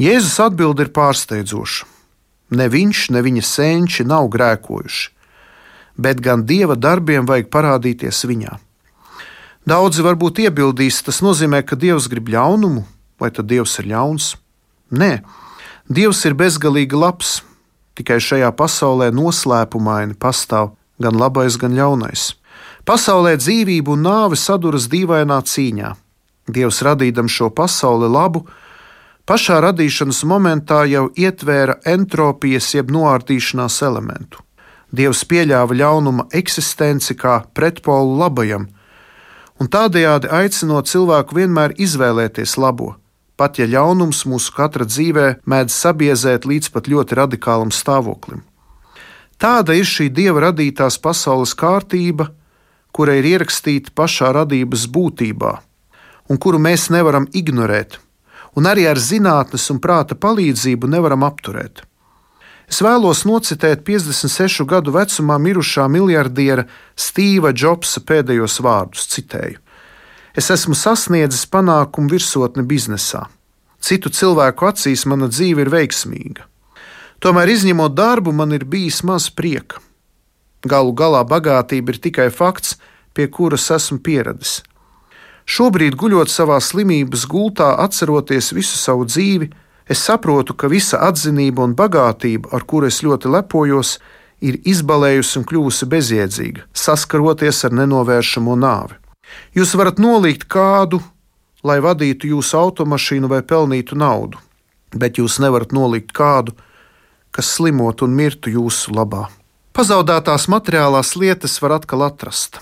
Jēzus 0.00 0.38
atbild 0.42 0.80
ir 0.80 0.90
pārsteidzoša. 0.94 1.88
Ne 2.56 2.68
viņš, 2.72 3.10
ne 3.12 3.20
viņa 3.24 3.44
senči 3.46 4.04
nav 4.08 4.28
grēkojuši 4.32 5.10
bet 5.96 6.20
gan 6.20 6.44
dieva 6.46 6.76
darbiem 6.76 7.26
vajag 7.28 7.50
parādīties 7.52 8.24
viņā. 8.28 8.56
Daudzi 9.68 10.02
varbūt 10.02 10.42
iebildīs, 10.42 11.02
tas 11.06 11.20
nozīmē, 11.22 11.62
ka 11.62 11.78
dievs 11.78 12.08
grib 12.10 12.32
ļaunumu, 12.32 12.82
vai 13.20 13.30
tad 13.30 13.46
dievs 13.52 13.78
ir 13.78 13.92
ļauns? 13.92 14.34
Nē, 14.90 15.22
dievs 15.86 16.24
ir 16.26 16.34
bezgalīgi 16.34 16.98
labs, 16.98 17.40
tikai 17.94 18.18
šajā 18.18 18.50
pasaulē 18.58 19.12
noslēpumaini 19.14 20.18
pastāv 20.18 20.74
gan 21.02 21.18
labais, 21.18 21.58
gan 21.60 21.76
ļaunais. 21.78 22.32
Pasaulē 22.82 23.36
dzīvība 23.38 23.92
un 23.94 24.02
nāve 24.02 24.36
saduras 24.38 24.88
dīvainā 24.90 25.38
cīņā. 25.46 25.92
Dievs 26.50 26.80
radīdam 26.82 27.28
šo 27.30 27.52
pasauli 27.54 28.08
labu, 28.10 28.42
pašā 29.26 29.60
radīšanas 29.62 30.24
momentā 30.26 30.82
jau 30.90 31.04
ietvēra 31.14 31.78
entropijas 31.86 32.72
jeb 32.74 32.90
noārtīšanās 32.90 33.78
elementu. 33.86 34.42
Dievs 34.90 35.22
pieļāva 35.30 35.78
ļaunuma 35.78 36.26
eksistenci 36.34 37.14
kā 37.16 37.38
pretpolu 37.54 38.18
labajam, 38.18 38.66
un 39.62 39.70
tādējādi 39.70 40.32
aicinot 40.42 40.90
cilvēku 40.90 41.38
vienmēr 41.38 41.78
izvēlēties 41.78 42.58
labo, 42.58 42.96
pat 43.38 43.62
ja 43.62 43.70
ļaunums 43.70 44.26
mūsu 44.26 44.52
katra 44.58 44.84
dzīvē 44.90 45.28
mēdz 45.46 45.78
sabiezēt 45.86 46.50
līdz 46.50 46.74
pat 46.74 46.90
ļoti 46.90 47.22
radikālam 47.22 47.70
stāvoklim. 47.70 48.42
Tāda 49.38 49.78
ir 49.78 49.86
šī 49.86 50.10
dieva 50.10 50.48
radītās 50.50 50.98
pasaules 51.02 51.54
kārtība, 51.54 52.32
kura 52.92 53.16
ir 53.18 53.28
ierakstīta 53.34 53.94
pašā 53.96 54.32
radības 54.36 54.86
būtībā, 54.92 55.52
un 56.28 56.38
kuru 56.38 56.60
mēs 56.62 56.90
nevaram 56.92 57.26
ignorēt, 57.32 57.98
un 58.56 58.68
arī 58.68 58.86
ar 58.90 59.00
zinātnes 59.00 59.68
un 59.72 59.80
prāta 59.80 60.18
palīdzību 60.18 60.90
nevaram 60.92 61.24
apturēt. 61.28 61.84
Es 62.72 62.80
vēlos 62.80 63.26
nocitēt 63.28 63.82
56 63.84 64.64
gadu 64.68 64.94
vecumā 64.94 65.36
mirušā 65.36 65.84
miljardiera 65.92 66.64
Stīva 66.96 67.50
Džobsa 67.52 68.00
pēdējos 68.08 68.60
vārdus. 68.64 69.10
Citēju: 69.12 69.58
Es 70.32 70.48
esmu 70.54 70.72
sasniedzis 70.78 71.44
panākumu 71.52 72.14
virsotni 72.14 72.64
biznesā. 72.64 73.26
Citu 73.82 74.08
cilvēku 74.08 74.70
acīs 74.70 75.04
mana 75.10 75.28
dzīve 75.28 75.66
ir 75.66 75.72
veiksmīga. 75.72 76.46
Tomēr, 77.22 77.50
izņemot 77.52 77.92
darbu, 77.94 78.32
man 78.32 78.54
ir 78.56 78.64
bijis 78.64 79.02
maz 79.04 79.28
prieka. 79.30 79.82
Galu 80.64 80.94
galā 80.96 81.20
bagātība 81.28 81.92
ir 81.92 81.98
tikai 82.02 82.28
fakts, 82.30 82.78
pie 83.14 83.28
kuras 83.28 83.70
esmu 83.74 83.98
pieradis. 84.04 84.60
Šobrīd, 85.48 85.96
guļot 85.98 86.30
savā 86.30 86.60
slimības 86.62 87.26
gultā, 87.26 87.74
atceroties 87.82 88.52
visu 88.54 88.78
savu 88.78 89.08
dzīvi, 89.08 89.50
Es 89.92 89.98
saprotu, 90.06 90.54
ka 90.54 90.70
visa 90.70 91.00
atzinība 91.02 91.64
un 91.66 91.74
bagātība, 91.76 92.52
ar 92.54 92.62
kuru 92.64 92.86
es 92.88 93.02
ļoti 93.02 93.30
lepojos, 93.34 93.96
ir 94.42 94.58
izbalējusi 94.64 95.40
un 95.40 95.46
kļuvusi 95.46 95.88
bezjēdzīga, 95.90 96.66
saskaroties 96.72 97.64
ar 97.66 97.74
nenovēršamo 97.80 98.56
nāvi. 98.58 98.98
Jūs 99.56 99.74
varat 99.78 99.98
nolikt 100.02 100.46
kādu, 100.50 101.00
lai 101.66 101.78
vadītu 101.82 102.30
jūsu 102.30 102.58
automašīnu 102.58 103.30
vai 103.30 103.42
pelnītu 103.42 103.98
naudu, 103.98 104.38
bet 104.94 105.18
jūs 105.18 105.40
nevarat 105.42 105.74
nolikt 105.74 106.14
kādu, 106.14 106.54
kas 107.34 107.50
slimotu 107.56 108.06
un 108.06 108.14
mirtu 108.18 108.52
jūsu 108.52 108.94
labā. 108.94 109.26
Pazaudētās 109.72 110.50
materiālās 110.52 111.14
lietas 111.16 111.56
var 111.62 111.78
atkal 111.78 112.04
atrast, 112.06 112.60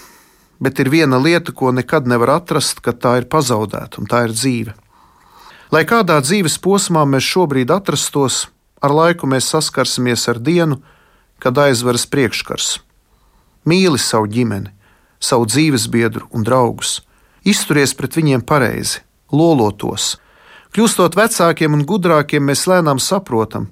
bet 0.60 0.78
ir 0.78 0.90
viena 0.92 1.18
lieta, 1.18 1.52
ko 1.52 1.72
nekad 1.72 2.06
nevar 2.06 2.36
atrast, 2.38 2.82
kad 2.84 3.00
tā 3.00 3.16
ir 3.20 3.28
pazaudēta, 3.32 4.00
un 4.00 4.08
tā 4.10 4.26
ir 4.28 4.36
dzīve. 4.36 4.76
Lai 5.70 5.84
kādā 5.86 6.18
dzīves 6.20 6.58
posmā 6.60 7.04
mēs 7.06 7.26
šobrīd 7.26 7.70
atrastos, 7.70 8.48
ar 8.82 8.94
laiku 8.94 9.28
mēs 9.30 9.48
saskarsimies 9.52 10.28
ar 10.28 10.40
dienu, 10.42 10.80
kad 11.40 11.58
aizveras 11.58 12.06
priekškars. 12.10 12.80
Mīli 13.64 14.00
savu 14.00 14.28
ģimeni, 14.28 14.72
savu 15.20 15.46
dzīves 15.48 15.86
biedru 15.92 16.26
un 16.34 16.44
draugus, 16.44 17.00
izturies 17.44 17.94
pret 17.96 18.16
viņiem 18.18 18.44
pareizi 18.44 19.04
lolotos. 19.32 20.16
Kļūstot 20.74 21.16
vecākiem 21.18 21.74
un 21.74 21.86
gudrākiem, 21.86 22.44
mēs 22.46 22.66
lēnām 22.70 23.00
saprotam, 23.02 23.70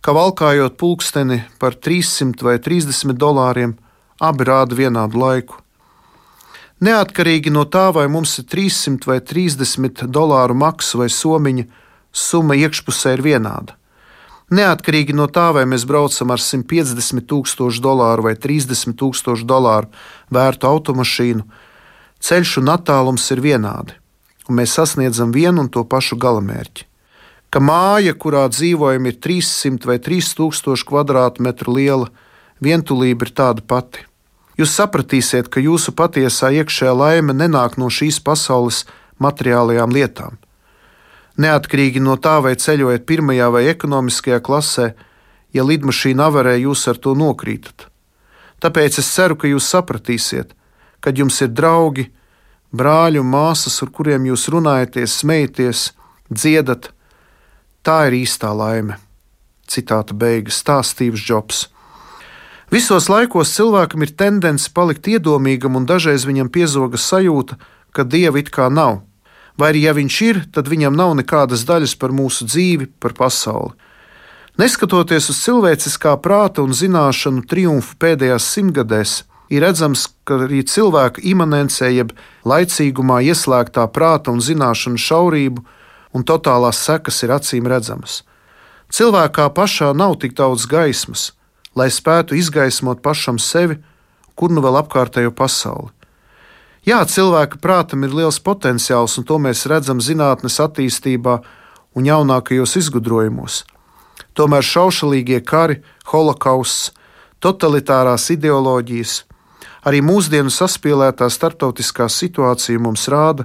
ka 0.00 0.14
valkājot 0.16 0.76
pulksteni 0.80 1.42
par 1.60 1.76
300 1.76 2.44
vai 2.46 2.56
30 2.62 3.16
dolāriem, 3.20 3.76
abi 4.20 4.46
rāda 4.48 4.78
vienādu 4.78 5.20
laiku. 5.20 5.60
Neatkarīgi 6.84 7.52
no 7.54 7.64
tā, 7.64 7.88
vai 7.96 8.04
mums 8.12 8.36
ir 8.40 8.46
300 8.52 9.08
vai 9.08 9.18
30 9.24 10.04
dolāru 10.12 10.54
maksa 10.54 11.00
vai 11.00 11.08
somiņa, 11.08 11.64
summa 12.12 12.56
iekšpusē 12.60 13.16
ir 13.16 13.24
vienāda. 13.24 13.76
Neatkarīgi 14.52 15.16
no 15.16 15.26
tā, 15.26 15.48
vai 15.56 15.64
mēs 15.66 15.86
braucam 15.88 16.30
ar 16.30 16.42
150 16.42 17.26
tūkstošu 17.26 17.82
dolāru 17.82 18.28
vai 18.28 18.36
30 18.38 18.94
tūkstošu 19.00 19.48
dolāru 19.48 19.88
vērtu 20.30 20.68
automašīnu, 20.68 21.46
ceļš 22.20 22.58
un 22.62 22.74
attālums 22.76 23.30
ir 23.34 23.42
vienādi 23.42 23.96
un 24.48 24.60
mēs 24.60 24.76
sasniedzam 24.78 25.32
vienu 25.34 25.64
un 25.64 25.70
to 25.72 25.82
pašu 25.84 26.18
galamērķi. 26.22 26.86
Ka 27.50 27.62
māja, 27.62 28.14
kurā 28.18 28.46
dzīvojam, 28.50 29.06
ir 29.08 29.18
300 29.22 29.88
vai 29.88 29.98
3000 30.02 30.86
km2 30.86 31.74
liela, 31.76 32.10
vientulība 32.62 33.26
ir 33.26 33.32
tāda 33.38 33.62
pati. 33.62 34.02
Jūs 34.56 34.72
sapratīsiet, 34.72 35.50
ka 35.52 35.60
jūsu 35.60 35.92
patiesā 35.92 36.48
iekšējā 36.62 36.94
laime 36.96 37.36
nenāk 37.36 37.76
no 37.76 37.90
šīs 37.92 38.22
pasaules 38.24 38.84
materiālajām 39.20 39.92
lietām. 39.92 40.38
Neatkarīgi 41.36 42.00
no 42.00 42.16
tā, 42.16 42.38
vai 42.40 42.54
ceļojat 42.56 43.04
pirmajā 43.04 43.50
vai 43.52 43.66
ekonomiskajā 43.68 44.40
klasē, 44.40 44.86
ja 45.52 45.64
lidmašīna 45.64 46.30
avarē, 46.30 46.56
jūs 46.62 46.86
ar 46.88 46.96
to 46.96 47.12
nokrītat. 47.12 47.90
Tāpēc 48.64 49.00
es 49.02 49.10
ceru, 49.12 49.36
ka 49.36 49.48
jūs 49.50 49.68
sapratīsiet, 49.68 50.54
kad 51.04 51.20
jums 51.20 51.42
ir 51.44 51.52
draugi, 51.52 52.08
brāļi 52.72 53.20
un 53.20 53.28
māsas, 53.28 53.76
ar 53.84 53.92
kuriem 53.92 54.24
jūs 54.30 54.48
runājaties, 54.52 55.20
smējaties, 55.20 55.90
dziedat. 56.32 56.90
Tā 57.84 58.06
ir 58.08 58.22
īstā 58.24 58.56
laime. 58.56 58.96
Citāta 59.68 60.16
beigas- 60.16 60.56
stāstīvs 60.62 61.20
Džobs. 61.20 61.66
Visos 62.66 63.06
laikos 63.06 63.52
cilvēkam 63.54 64.02
ir 64.02 64.10
tendence 64.18 64.70
palikt 64.74 65.06
iedomīgam, 65.06 65.76
un 65.78 65.86
dažreiz 65.86 66.26
viņam 66.26 66.50
piezoga 66.50 66.98
sajūta, 66.98 67.60
ka 67.94 68.02
dieva 68.02 68.40
it 68.42 68.50
kā 68.50 68.66
nav. 68.66 69.04
Vai 69.56 69.70
arī, 69.70 69.86
ja 69.86 69.94
viņš 69.96 70.16
ir, 70.26 70.40
tad 70.52 70.66
viņam 70.68 70.96
nav 70.98 71.14
nekādas 71.16 71.62
daļas 71.68 71.94
par 72.00 72.10
mūsu 72.12 72.44
dzīvi, 72.44 72.90
par 73.00 73.14
pasauli. 73.16 73.72
Neskatoties 74.58 75.30
uz 75.30 75.38
cilvēciskā 75.44 76.16
prāta 76.24 76.64
un 76.64 76.74
zināšanu 76.74 77.46
triumfu 77.46 77.94
pēdējās 78.02 78.50
simtgadēs, 78.56 79.14
ir 79.52 79.62
redzams, 79.62 80.08
ka 80.26 80.40
arī 80.48 80.62
cilvēka 80.66 81.22
imanencē, 81.22 81.92
jeb 81.92 82.12
laicīgumā 82.48 83.22
ieslēgtā 83.30 83.86
prāta 83.94 84.34
un 84.34 84.42
zināšanu 84.42 84.98
šaurību 84.98 85.64
un 86.16 86.24
totālās 86.26 86.82
sekas 86.82 87.22
ir 87.22 87.36
acīm 87.36 87.68
redzamas. 87.70 88.24
Cilvēkā 88.90 89.48
pašā 89.54 89.92
nav 89.94 90.16
tik 90.22 90.34
daudz 90.38 90.66
gaismas, 90.70 91.30
lai 91.76 91.90
spētu 91.92 92.36
izgaismot 92.38 93.02
pašam 93.04 93.38
sevi, 93.42 93.78
kur 94.34 94.52
nu 94.52 94.64
vēl 94.64 94.80
apkārtējo 94.82 95.32
pasauli. 95.36 95.92
Jā, 96.86 97.02
cilvēka 97.04 97.58
prātam 97.62 98.04
ir 98.06 98.14
liels 98.14 98.38
potenciāls, 98.40 99.16
un 99.18 99.26
to 99.26 99.38
mēs 99.42 99.66
redzam 99.70 100.00
zinātnes 100.00 100.60
attīstībā 100.62 101.40
un 101.98 102.06
jaunākajos 102.06 102.76
izgudrojumos. 102.82 103.64
Tomēr 104.36 104.62
šaušalīgie 104.64 105.40
kari, 105.44 105.80
holokausts, 106.12 106.92
totalitārās 107.42 108.30
ideoloģijas, 108.32 109.24
Arī 109.86 110.00
mūsdienu 110.02 110.50
saspīlētā 110.50 111.28
starptautiskā 111.30 112.08
situācija 112.10 112.80
mums 112.82 113.06
rāda, 113.12 113.44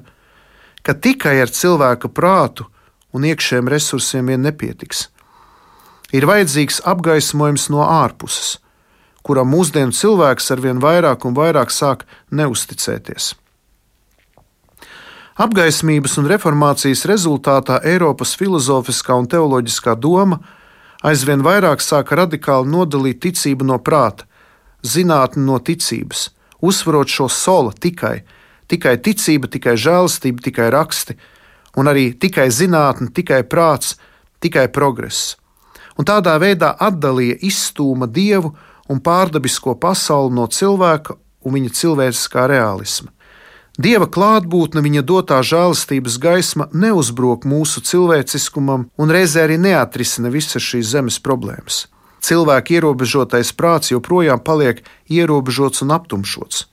ka 0.82 0.96
tikai 0.98 1.36
ar 1.44 1.52
cilvēka 1.54 2.10
prātu 2.10 2.66
un 3.14 3.28
iekšējiem 3.30 3.70
resursiem 3.70 4.32
vien 4.32 4.42
nepietiks. 4.42 5.10
Ir 6.12 6.28
vajadzīgs 6.28 6.82
apgaismojums 6.88 7.70
no 7.72 7.86
ārpuses, 7.88 8.58
kuram 9.24 9.52
mūsdienu 9.54 9.96
cilvēks 9.96 10.52
arvien 10.52 10.82
vairāk 10.84 11.24
un 11.28 11.38
vairāk 11.38 11.72
sāk 11.72 12.04
neusticēties. 12.32 13.36
Apgaismības 15.42 16.18
un 16.20 16.28
reformācijas 16.28 17.06
rezultātā 17.10 17.80
Eiropas 17.88 18.36
filozofiskā 18.38 19.16
un 19.18 19.30
teoloģiskā 19.32 19.96
doma 19.96 20.42
aizvien 21.08 21.42
vairāk 21.42 21.82
sāka 21.82 22.20
radikāli 22.20 22.70
nodalīt 22.70 23.22
ticību 23.24 23.66
no 23.66 23.80
prāta, 23.80 24.28
zinātni 24.84 25.46
no 25.48 25.58
ticības, 25.58 26.28
uzsverot 26.62 27.10
šo 27.10 27.30
soli 27.32 27.74
tikai, 27.80 28.16
tikai 28.70 28.98
ticība, 29.02 29.50
tikai 29.50 29.78
žēlastība, 29.80 30.44
tikai 30.46 30.70
raksti, 30.76 31.18
un 31.80 31.90
arī 31.90 32.12
tikai 32.14 32.50
zinātne, 32.52 33.10
tikai 33.16 33.42
prāts, 33.48 33.96
tikai 34.44 34.68
progress. 34.74 35.38
Un 36.00 36.08
tādā 36.08 36.38
veidā 36.42 36.74
atdalīja 36.80 37.40
izstūma 37.48 38.08
dievu 38.08 38.54
un 38.90 39.02
pārdabisko 39.04 39.76
pasauli 39.80 40.36
no 40.36 40.48
cilvēka 40.48 41.18
un 41.46 41.58
viņa 41.58 41.74
cilvēciskā 41.80 42.48
realisma. 42.52 43.12
Dieva 43.82 44.06
klātbūtne, 44.06 44.84
viņa 44.84 45.02
dotā 45.08 45.40
žēlastības 45.42 46.20
gaisma 46.22 46.68
neuzbrok 46.74 47.48
mūsu 47.48 47.82
cilvēciskumam 47.88 48.90
un 48.98 49.16
reizē 49.16 49.48
arī 49.48 49.58
neatrisina 49.58 50.30
visas 50.30 50.64
šīs 50.64 50.92
zemes 50.92 51.22
problēmas 51.24 51.86
cilvēka 52.22 52.78
ierobežotais 52.78 53.52
prāts 53.58 53.92
joprojām 53.92 54.42
paliek 54.46 54.84
ierobežots 55.10 55.84
un 55.86 55.94
aptumšots. 55.98 56.68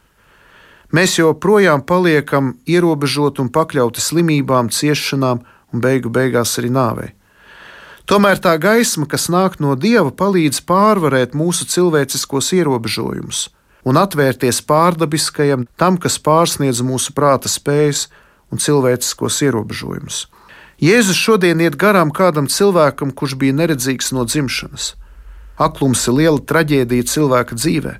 Mēs 0.92 1.18
joprojām 1.18 1.84
paliekam 1.84 2.54
ierobežoti 2.68 3.42
un 3.44 3.50
pakļauti 3.52 4.00
slimībām, 4.00 4.70
ciešanām 4.72 5.42
un 5.72 5.84
beigu 5.84 6.08
beigās 6.12 6.56
arī 6.60 6.72
nāvei. 6.72 7.10
Tomēr 8.08 8.38
tā 8.40 8.54
gaisma, 8.56 9.04
kas 9.04 9.26
nāk 9.28 9.58
no 9.60 9.74
dieva, 9.76 10.08
palīdz 10.08 10.62
pārvarēt 10.64 11.34
mūsu 11.36 11.66
cilvēciskos 11.68 12.54
ierobežojumus 12.56 13.48
un 13.88 13.98
atvērties 14.00 14.62
pārdabiskajam, 14.68 15.66
tam, 15.80 15.98
kas 16.00 16.16
pārsniedz 16.20 16.80
mūsu 16.84 17.12
prāta 17.16 17.48
spējas 17.52 18.06
un 18.52 18.60
cilvēciskos 18.64 19.42
ierobežojumus. 19.44 20.24
Jēzus 20.80 21.20
šodien 21.20 21.60
iet 21.60 21.76
garām 21.76 22.12
kādam 22.14 22.48
cilvēkam, 22.48 23.12
kurš 23.12 23.36
bija 23.40 23.56
neredzīgs 23.60 24.12
no 24.16 24.24
dzimšanas. 24.28 24.92
Aklums 25.58 26.04
ir 26.08 26.18
liela 26.20 26.40
traģēdija 26.40 27.08
cilvēka 27.12 27.60
dzīvē. 27.60 27.94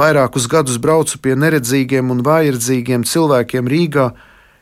Vairākus 0.00 0.46
gadus 0.48 0.78
braucu 0.78 1.18
pie 1.18 1.34
neredzīgiem 1.34 2.12
un 2.14 2.24
vājredzīgiem 2.24 3.04
cilvēkiem 3.04 3.68
Rīgā, 3.68 4.10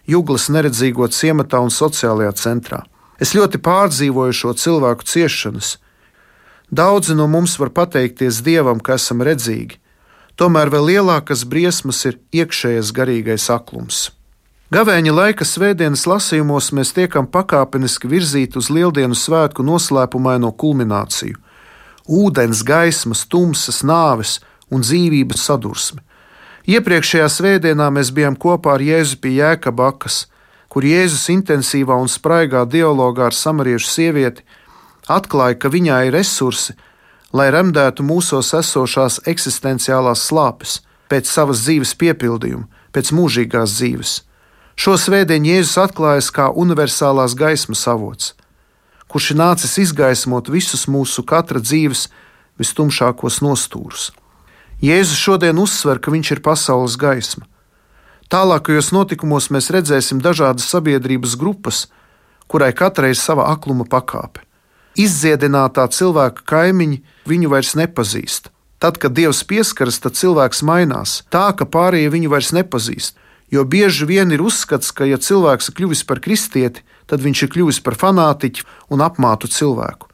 Juglas 0.08 0.48
neredzīgo 0.48 1.06
ciematā 1.12 1.60
un 1.60 1.70
sociālajā 1.70 2.32
centrā. 2.40 2.86
Es 3.18 3.34
ļoti 3.34 3.60
pārdzīvoju 3.62 4.37
šo 4.40 4.54
cilvēku 4.54 5.06
ciešanas. 5.06 5.76
Daudzi 6.70 7.16
no 7.18 7.26
mums 7.26 7.56
var 7.58 7.72
pateikties 7.75 8.42
Dievam, 8.44 8.78
ka 8.80 8.98
esam 9.00 9.25
redzīgi, 9.25 9.80
tomēr 10.37 10.70
vēl 10.70 10.92
lielākas 10.92 11.46
briesmas 11.48 12.04
ir 12.06 12.20
iekšējais 12.32 12.92
garīgais 12.94 13.48
aklums. 13.50 14.10
Gavēņa 14.68 15.12
laika 15.16 15.46
svētdienas 15.48 16.04
lasījumos 16.04 16.75
mēs 16.76 16.92
tiekam 16.92 17.26
pakāpeniski 17.26 18.10
virzīti 18.10 18.60
uz 18.60 18.68
Lieldienu 18.68 19.16
svētku 19.16 19.64
noslēpumaino 19.64 20.52
kulmināciju 20.60 21.40
ūdens, 22.08 22.64
gaismas, 22.64 23.26
tumsas, 23.28 23.82
nāves 23.84 24.38
un 24.72 24.82
dzīvības 24.82 25.44
sadursmi. 25.44 26.00
Iepriekšējā 26.68 27.28
svētdienā 27.32 27.88
mēs 27.92 28.10
bijām 28.12 28.37
kopā 28.37 28.76
ar 28.76 28.84
Jēzu 28.84 29.20
pie 29.22 29.37
Jēkabakas, 29.38 30.26
kur 30.68 30.84
Jēzus 30.84 31.28
intensīvā 31.32 31.96
un 31.98 32.10
spraigā 32.12 32.64
dialogā 32.68 33.28
ar 33.28 33.37
samariešu 33.37 33.90
sievieti 33.90 34.44
atklāja, 35.08 35.56
ka 35.58 35.72
viņā 35.72 36.02
ir 36.06 36.16
resursi, 36.16 36.76
lai 37.32 37.48
remdētu 37.52 38.04
mūsos 38.04 38.52
esošās 38.56 39.20
eksistenciālās 39.28 40.26
slāpes, 40.28 40.80
pēc 41.08 41.28
savas 41.28 41.64
dzīves 41.64 41.94
piepildījuma, 42.00 42.68
pēc 42.92 43.12
mūžīgās 43.16 43.78
dzīves. 43.78 44.18
Šo 44.78 44.98
svētdienu 45.00 45.54
Jēzus 45.54 45.78
atklājas 45.88 46.28
kā 46.34 46.52
universālās 46.52 47.34
gaismas 47.38 47.87
avots 47.88 48.34
kurš 49.08 49.32
ir 49.32 49.40
nācis 49.40 49.76
izgaismot 49.82 50.50
visus 50.52 50.87
mūsu 50.88 51.25
katra 51.26 51.60
dzīves 51.64 52.06
vistumšākos 52.60 53.40
nostūrus. 53.44 54.10
Jēzus 54.84 55.18
šodien 55.18 55.58
uzsver, 55.58 55.98
ka 55.98 56.12
viņš 56.14 56.37
ir 56.37 56.42
pasaules 56.44 56.98
gaisma. 57.00 57.48
Tālākajos 58.28 58.90
notikumos 58.92 59.47
mēs 59.49 59.70
redzēsim 59.73 60.18
dažādas 60.20 60.66
sabiedrības 60.68 61.32
grupas, 61.40 61.87
kurai 62.44 62.75
katrai 62.76 63.14
ir 63.14 63.16
sava 63.16 63.47
akluma 63.49 63.87
pakāpe. 63.88 64.42
Izdziedinātā 65.00 65.87
cilvēka 65.88 66.44
kaimiņi 66.44 66.99
viņu 67.30 67.49
vairs 67.49 67.73
nepazīst. 67.78 68.50
Tad, 68.78 69.00
kad 69.00 69.16
Dievs 69.16 69.40
pieskaras, 69.49 69.97
tad 70.04 70.20
cilvēks 70.20 70.61
mainās, 70.61 71.23
tā 71.32 71.49
ka 71.56 71.64
pārējie 71.64 72.12
viņu 72.12 72.35
vairs 72.35 72.52
nepazīst. 72.52 73.16
Jo 73.49 73.64
bieži 73.64 74.04
vien 74.04 74.28
ir 74.28 74.44
uzskats, 74.44 74.92
ka, 74.92 75.08
ja 75.08 75.16
cilvēks 75.16 75.70
ir 75.70 75.78
kļuvis 75.80 76.04
par 76.04 76.20
kristieti, 76.20 76.85
tad 77.08 77.25
viņš 77.25 77.47
ir 77.47 77.52
kļuvis 77.56 77.80
par 77.80 77.97
fanātiķu 77.97 78.68
un 78.92 79.08
apmātu 79.08 79.49
cilvēku. 79.49 80.12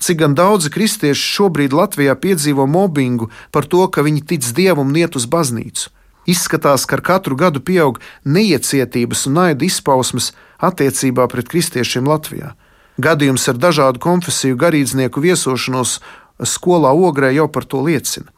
Cik 0.00 0.22
gan 0.24 0.32
daudzi 0.32 0.72
kristieši 0.72 1.32
šobrīd 1.36 1.76
Latvijā 1.76 2.16
piedzīvo 2.16 2.64
mobbingu 2.64 3.28
par 3.52 3.68
to, 3.68 3.84
ka 3.92 4.00
viņi 4.00 4.24
tic 4.32 4.48
dievam 4.56 4.88
un 4.88 4.96
iet 4.96 5.20
uz 5.20 5.28
baznīcu. 5.28 5.90
Izskatās, 6.30 6.86
ka 6.86 6.98
ar 6.98 7.02
katru 7.04 7.36
gadu 7.36 7.62
pieaug 7.64 8.00
neiecietības 8.24 9.26
un 9.28 9.38
naida 9.40 9.66
izpausmes 9.66 10.30
attiecībā 10.62 11.26
pret 11.32 11.48
kristiešiem 11.50 12.08
Latvijā. 12.08 12.54
Gadījums 13.00 13.48
ar 13.48 13.58
dažādu 13.58 14.02
konfesiju 14.02 14.58
garīdznieku 14.60 15.22
viesošanos 15.24 15.98
skolā 16.44 16.92
ogrē 16.92 17.32
jau 17.34 17.48
par 17.48 17.64
to 17.64 17.80
liecina. 17.86 18.28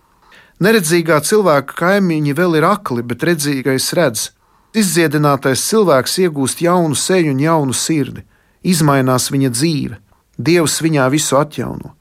Neredzīgā 0.63 1.19
cilvēka 1.27 1.75
kaimiņi 1.75 2.37
vēl 2.39 2.61
ir 2.61 2.69
akli, 2.69 3.03
bet 3.03 3.25
redzīgais 3.27 3.91
redz. 3.99 4.31
Izdziedinātais 4.79 5.65
cilvēks 5.69 6.21
iegūst 6.23 6.63
jaunu 6.65 6.97
seju 6.97 7.35
un 7.35 7.41
jaunu 7.43 7.75
sirdi, 7.77 8.23
izmainās 8.63 9.29
viņa 9.35 9.51
dzīve, 9.53 9.99
Dievs 10.39 10.81
viņā 10.81 11.09
visu 11.13 11.37
atjauno. 11.37 11.93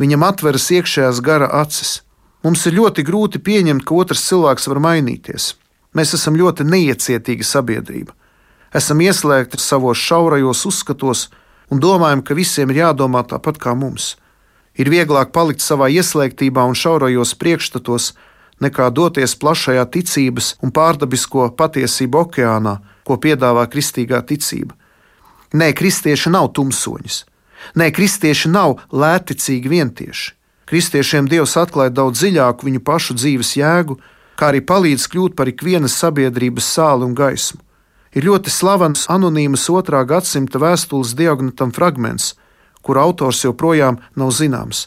Viņam 0.00 0.24
atveras 0.24 0.70
iekšējās 0.72 1.20
gara 1.20 1.50
acis. 1.60 2.00
Mums 2.40 2.64
ir 2.66 2.78
ļoti 2.78 3.04
grūti 3.04 3.40
pieņemt, 3.44 3.84
ka 3.84 3.98
otrs 4.00 4.22
cilvēks 4.30 4.68
var 4.70 4.80
mainīties. 4.80 5.54
Mēs 5.96 6.14
esam 6.16 6.38
ļoti 6.38 6.64
neiecietīga 6.64 7.44
sabiedrība. 7.44 8.14
Esam 8.72 9.02
ieslēgti 9.02 9.58
savos 9.58 9.98
šaurajos 9.98 10.64
uzskatos 10.70 11.26
un 11.70 11.82
domājam, 11.82 12.22
ka 12.22 12.36
visiem 12.38 12.70
ir 12.70 12.84
jādomā 12.84 13.24
tāpat 13.28 13.58
kā 13.60 13.74
mums. 13.76 14.14
Ir 14.78 14.88
vieglāk 14.88 15.34
palikt 15.34 15.60
savā 15.60 15.90
ieslēgtībā 15.90 16.64
un 16.64 16.78
šaurajos 16.78 17.34
priekšstatos, 17.36 18.12
nekā 18.62 18.88
doties 18.94 19.34
plašajā 19.36 19.84
ticības 19.92 20.54
un 20.64 20.72
pārdabisko 20.72 21.50
patiesību 21.58 22.24
okeānā, 22.24 22.78
ko 23.04 23.18
piedāvā 23.20 23.66
kristīgā 23.68 24.22
ticība. 24.24 24.76
Nē, 25.52 25.72
kristieši 25.74 26.30
nav 26.30 26.52
tumsoņas. 26.56 27.24
Nē, 27.76 27.90
kristieši 27.92 28.48
nav 28.48 28.78
lētticīgi 28.94 29.68
vientieši. 29.68 30.39
Kristiešiem 30.70 31.26
Dievs 31.26 31.56
atklāja 31.58 31.90
daudz 31.90 32.20
dziļāku 32.20 32.68
viņu 32.68 32.80
pašu 32.86 33.16
dzīves 33.18 33.56
jēgu, 33.58 33.96
kā 34.38 34.52
arī 34.52 34.60
palīdz 34.62 35.08
kļūt 35.10 35.34
par 35.34 35.50
ikvienas 35.50 35.96
sabiedrības 35.98 36.68
sāli 36.76 37.08
un 37.08 37.16
gaismu. 37.18 37.58
Ir 38.14 38.28
ļoti 38.28 38.52
slavens 38.54 39.08
anonīmas 39.10 39.66
otrā 39.70 40.04
gadsimta 40.06 40.62
vēstules 40.62 41.16
diagnotam 41.18 41.74
fragments, 41.74 42.36
kur 42.86 43.02
autors 43.02 43.42
joprojām 43.42 43.98
nav 44.14 44.30
zināms. 44.30 44.86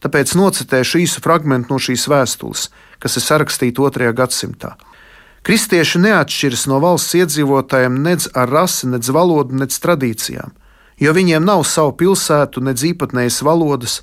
Tāpēc 0.00 0.32
nocitēšu 0.38 1.04
īsu 1.04 1.20
fragment 1.20 1.68
no 1.68 1.76
šīs 1.76 2.08
vēstules, 2.08 2.68
kas 2.96 3.20
ir 3.20 3.24
sarakstīta 3.28 3.84
otrajā 3.84 4.16
gadsimtā. 4.16 4.76
Kristieši 5.44 6.00
neatšķiras 6.08 6.66
no 6.72 6.80
valsts 6.80 7.16
iedzīvotājiem 7.20 8.00
nedz 8.04 8.30
ar 8.32 8.48
rasi, 8.48 8.88
nedz 8.88 9.12
valodu, 9.12 9.60
nedz 9.60 9.76
tradīcijām, 9.84 10.56
jo 11.04 11.14
viņiem 11.14 11.44
nav 11.44 11.68
savu 11.68 11.92
pilsētu, 12.00 12.64
nedz 12.64 12.84
īpatnējas 12.94 13.42
valodas, 13.44 14.02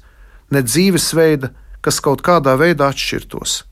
ne 0.52 0.62
dzīvesveida, 0.66 1.52
kas 1.86 2.02
kaut 2.02 2.24
kādā 2.26 2.56
veidā 2.60 2.90
atšķirtos. 2.94 3.64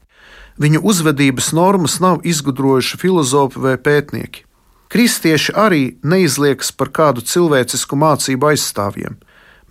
Viņu 0.62 0.84
uzvedības 0.86 1.52
normas 1.58 1.98
nav 2.00 2.22
izgudrojuši 2.24 3.00
filozofi 3.02 3.62
vai 3.64 3.78
pētnieki. 3.82 4.46
Kristieši 4.94 5.56
arī 5.58 5.84
neizliekas 6.06 6.70
par 6.78 6.92
kādu 6.94 7.24
cilvēcisku 7.26 7.98
mācību 7.98 8.52
aizstāvjiem, 8.52 9.16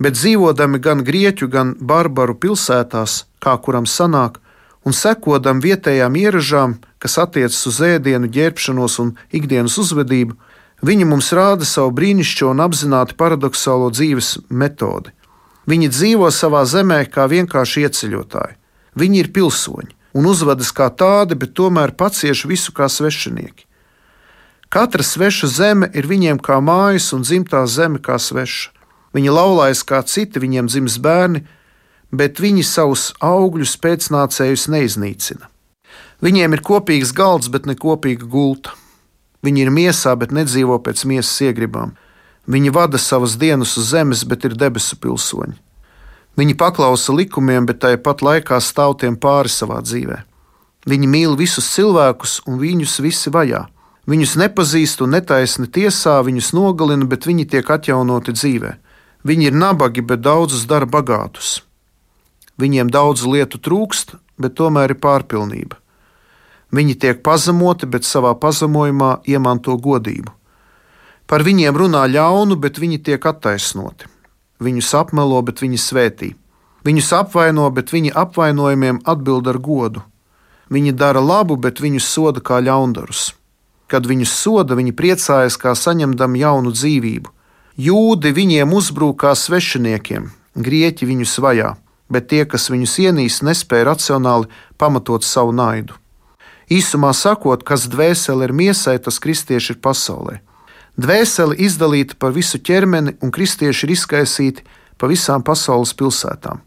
bet 0.02 0.16
dzīvodami 0.18 0.80
gan 0.82 1.04
grieķu, 1.06 1.47
gan 1.47 1.76
barbaru 1.78 2.35
pilsētās, 2.35 3.23
kā 3.38 3.54
kuram 3.62 3.87
sanāk, 3.87 4.40
un 4.82 4.97
sekodam 4.97 5.62
vietējām 5.62 6.18
ieražām, 6.18 6.80
kas 6.99 7.21
attiecas 7.23 7.62
uz 7.71 7.78
ēdienu, 7.87 8.26
ģērbšanos 8.35 8.99
un 9.04 9.14
ikdienas 9.30 9.78
uzvedību, 9.78 10.35
viņi 10.82 11.06
mums 11.06 11.30
rāda 11.38 11.66
savu 11.68 11.94
brīnišķīgo 11.94 12.50
un 12.50 12.66
apzināti 12.66 13.14
paradoxālo 13.14 13.92
dzīves 13.94 14.40
metodi. 14.50 15.14
Viņi 15.71 15.90
dzīvo 15.92 16.31
savā 16.35 16.64
zemē 16.66 17.04
kā 17.11 17.28
vienkārši 17.31 17.87
ieceļotāji. 17.87 18.57
Viņi 18.99 19.21
ir 19.23 19.33
pilsoņi 19.35 19.95
un 20.19 20.28
uzvedas 20.28 20.73
kā 20.76 20.90
tādi, 20.90 21.38
bet 21.38 21.54
tomēr 21.57 21.95
pacieš 21.97 22.45
visu 22.50 22.75
kā 22.76 22.88
svešinieki. 22.90 23.64
Katra 24.73 25.04
sveša 25.04 25.49
zeme 25.52 25.88
ir 25.92 26.09
viņiem 26.09 26.40
kā 26.40 26.59
mājas, 26.64 27.11
un 27.12 27.25
dzimtā 27.25 27.64
zeme 27.68 28.01
kā 28.01 28.16
sveša. 28.16 28.72
Viņi 29.12 29.33
laulājas 29.33 29.83
kā 29.85 30.01
citi, 30.09 30.40
viņiem 30.40 30.68
dzims 30.72 30.96
bērni, 31.05 31.42
bet 32.12 32.40
viņi 32.40 32.64
savus 32.64 33.11
augļus 33.20 33.77
pēcnācējus 33.85 34.68
neiznīcina. 34.72 35.48
Viņiem 36.25 36.57
ir 36.57 36.62
kopīgs 36.64 37.12
galds, 37.12 37.51
bet 37.53 37.66
ne 37.68 37.77
kopīga 37.77 38.25
gulta. 38.25 38.72
Viņi 39.42 39.64
ir 39.64 39.72
miesā, 39.75 40.14
bet 40.16 40.33
nedzīvo 40.33 40.79
pēc 40.81 41.05
miesas 41.11 41.35
iegribām. 41.44 41.96
Viņi 42.46 42.72
vada 42.74 42.98
savas 42.98 43.37
dienas 43.38 43.76
uz 43.78 43.92
zemes, 43.92 44.24
bet 44.26 44.44
ir 44.44 44.57
debesu 44.59 44.96
pilsoņi. 44.98 45.55
Viņi 46.37 46.57
paklausa 46.59 47.12
likumiem, 47.14 47.66
bet 47.68 47.83
tāpat 47.85 48.22
laikā 48.24 48.59
stāv 48.61 48.96
tiem 48.98 49.18
pāri 49.20 49.52
savā 49.52 49.83
dzīvē. 49.85 50.22
Viņi 50.88 51.07
mīl 51.07 51.37
visus 51.38 51.68
cilvēkus, 51.74 52.40
un 52.48 52.59
viņus 52.59 52.98
visi 53.05 53.31
vajā. 53.31 53.66
Viņus 54.11 54.35
nepazīst 54.40 55.05
un 55.05 55.12
netaisni 55.14 55.68
tiesā, 55.70 56.16
viņus 56.26 56.50
nogalina, 56.57 57.07
bet 57.07 57.28
viņi 57.28 57.46
tiek 57.52 57.68
atjaunoti 57.70 58.35
dzīvē. 58.35 58.72
Viņi 59.22 59.52
ir 59.52 59.55
nabagi, 59.55 60.02
bet 60.02 60.24
daudzus 60.24 60.64
dara 60.66 60.88
bagātus. 60.90 61.61
Viņiem 62.59 62.90
daudz 62.90 63.22
lietu 63.22 63.61
trūkst, 63.62 64.16
bet 64.42 64.57
tomēr 64.59 64.96
ir 64.96 64.98
pārpilnība. 64.98 65.78
Viņi 66.74 66.96
tiek 66.98 67.22
pazemoti, 67.22 67.87
bet 67.87 68.09
savā 68.09 68.33
pazemojumā 68.35 69.20
iemanto 69.28 69.76
godību. 69.78 70.33
Par 71.33 71.40
viņiem 71.47 71.73
runā 71.73 72.03
ļaunu, 72.12 72.59
bet 72.61 72.77
viņi 72.77 72.99
tiek 73.09 73.25
attaisnoti. 73.25 74.05
Viņus 74.61 74.90
apmelo, 74.99 75.38
bet 75.40 75.62
viņi 75.64 75.79
svētī. 75.81 76.35
Viņus 76.85 77.09
apvaino, 77.16 77.71
bet 77.73 77.88
viņi 77.95 78.12
apvainojumiem 78.12 78.99
atbild 79.09 79.49
ar 79.49 79.57
godu. 79.57 80.03
Viņi 80.68 80.92
dara 80.92 81.23
labu, 81.25 81.57
bet 81.57 81.81
viņus 81.81 82.05
soda 82.05 82.45
kā 82.45 82.61
ļaundarus. 82.61 83.31
Kad 83.88 84.05
viņus 84.12 84.37
soda, 84.42 84.77
viņi 84.77 84.92
priecājas, 84.92 85.57
kā 85.57 85.73
saņemdam 85.73 86.37
jaunu 86.37 86.75
dzīvību. 86.77 87.33
Jūdi 87.81 88.37
viņiem 88.37 88.77
uzbrūk 88.77 89.23
kā 89.25 89.33
svešiniekiem, 89.33 90.29
grieķi 90.53 91.09
viņus 91.09 91.40
vajā, 91.40 91.75
bet 92.12 92.29
tie, 92.29 92.45
kas 92.45 92.68
viņus 92.68 93.01
ienīst, 93.09 93.40
nespēja 93.40 93.88
racionāli 93.88 94.53
pamatot 94.77 95.25
savu 95.25 95.57
naidu. 95.57 95.97
Īsumā 96.68 97.16
sakot, 97.16 97.64
kas 97.64 97.88
dvēsele 97.88 98.45
ir 98.45 98.53
miesai, 98.53 99.01
tas 99.01 99.16
kristieši 99.16 99.79
ir 99.79 99.81
pasaulē. 99.81 100.42
Dvēseli 101.00 101.57
izdalīta 101.64 102.18
pa 102.20 102.28
visu 102.28 102.61
ķermeni, 102.61 103.16
un 103.24 103.33
kristieši 103.33 103.87
ir 103.87 103.94
izkaisīti 103.94 104.64
pa 105.00 105.09
visām 105.09 105.42
pasaules 105.42 105.94
pilsētām. 105.96 106.61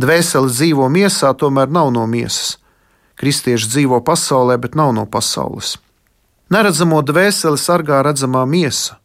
Dvēseli 0.00 0.52
dzīvo 0.52 0.88
miesā, 0.92 1.32
tomēr 1.34 1.72
nav 1.72 1.90
no 1.94 2.06
miesas. 2.06 2.58
Kristieši 3.20 3.68
dzīvo 3.68 4.00
pasaulē, 4.04 4.56
bet 4.60 4.76
nav 4.76 4.92
no 4.96 5.06
pasaules. 5.08 5.78
Neredzamo 6.50 7.00
dvēseli 7.06 7.60
sargā 7.60 8.00
redzamā 8.04 8.44
miesa, 8.48 8.96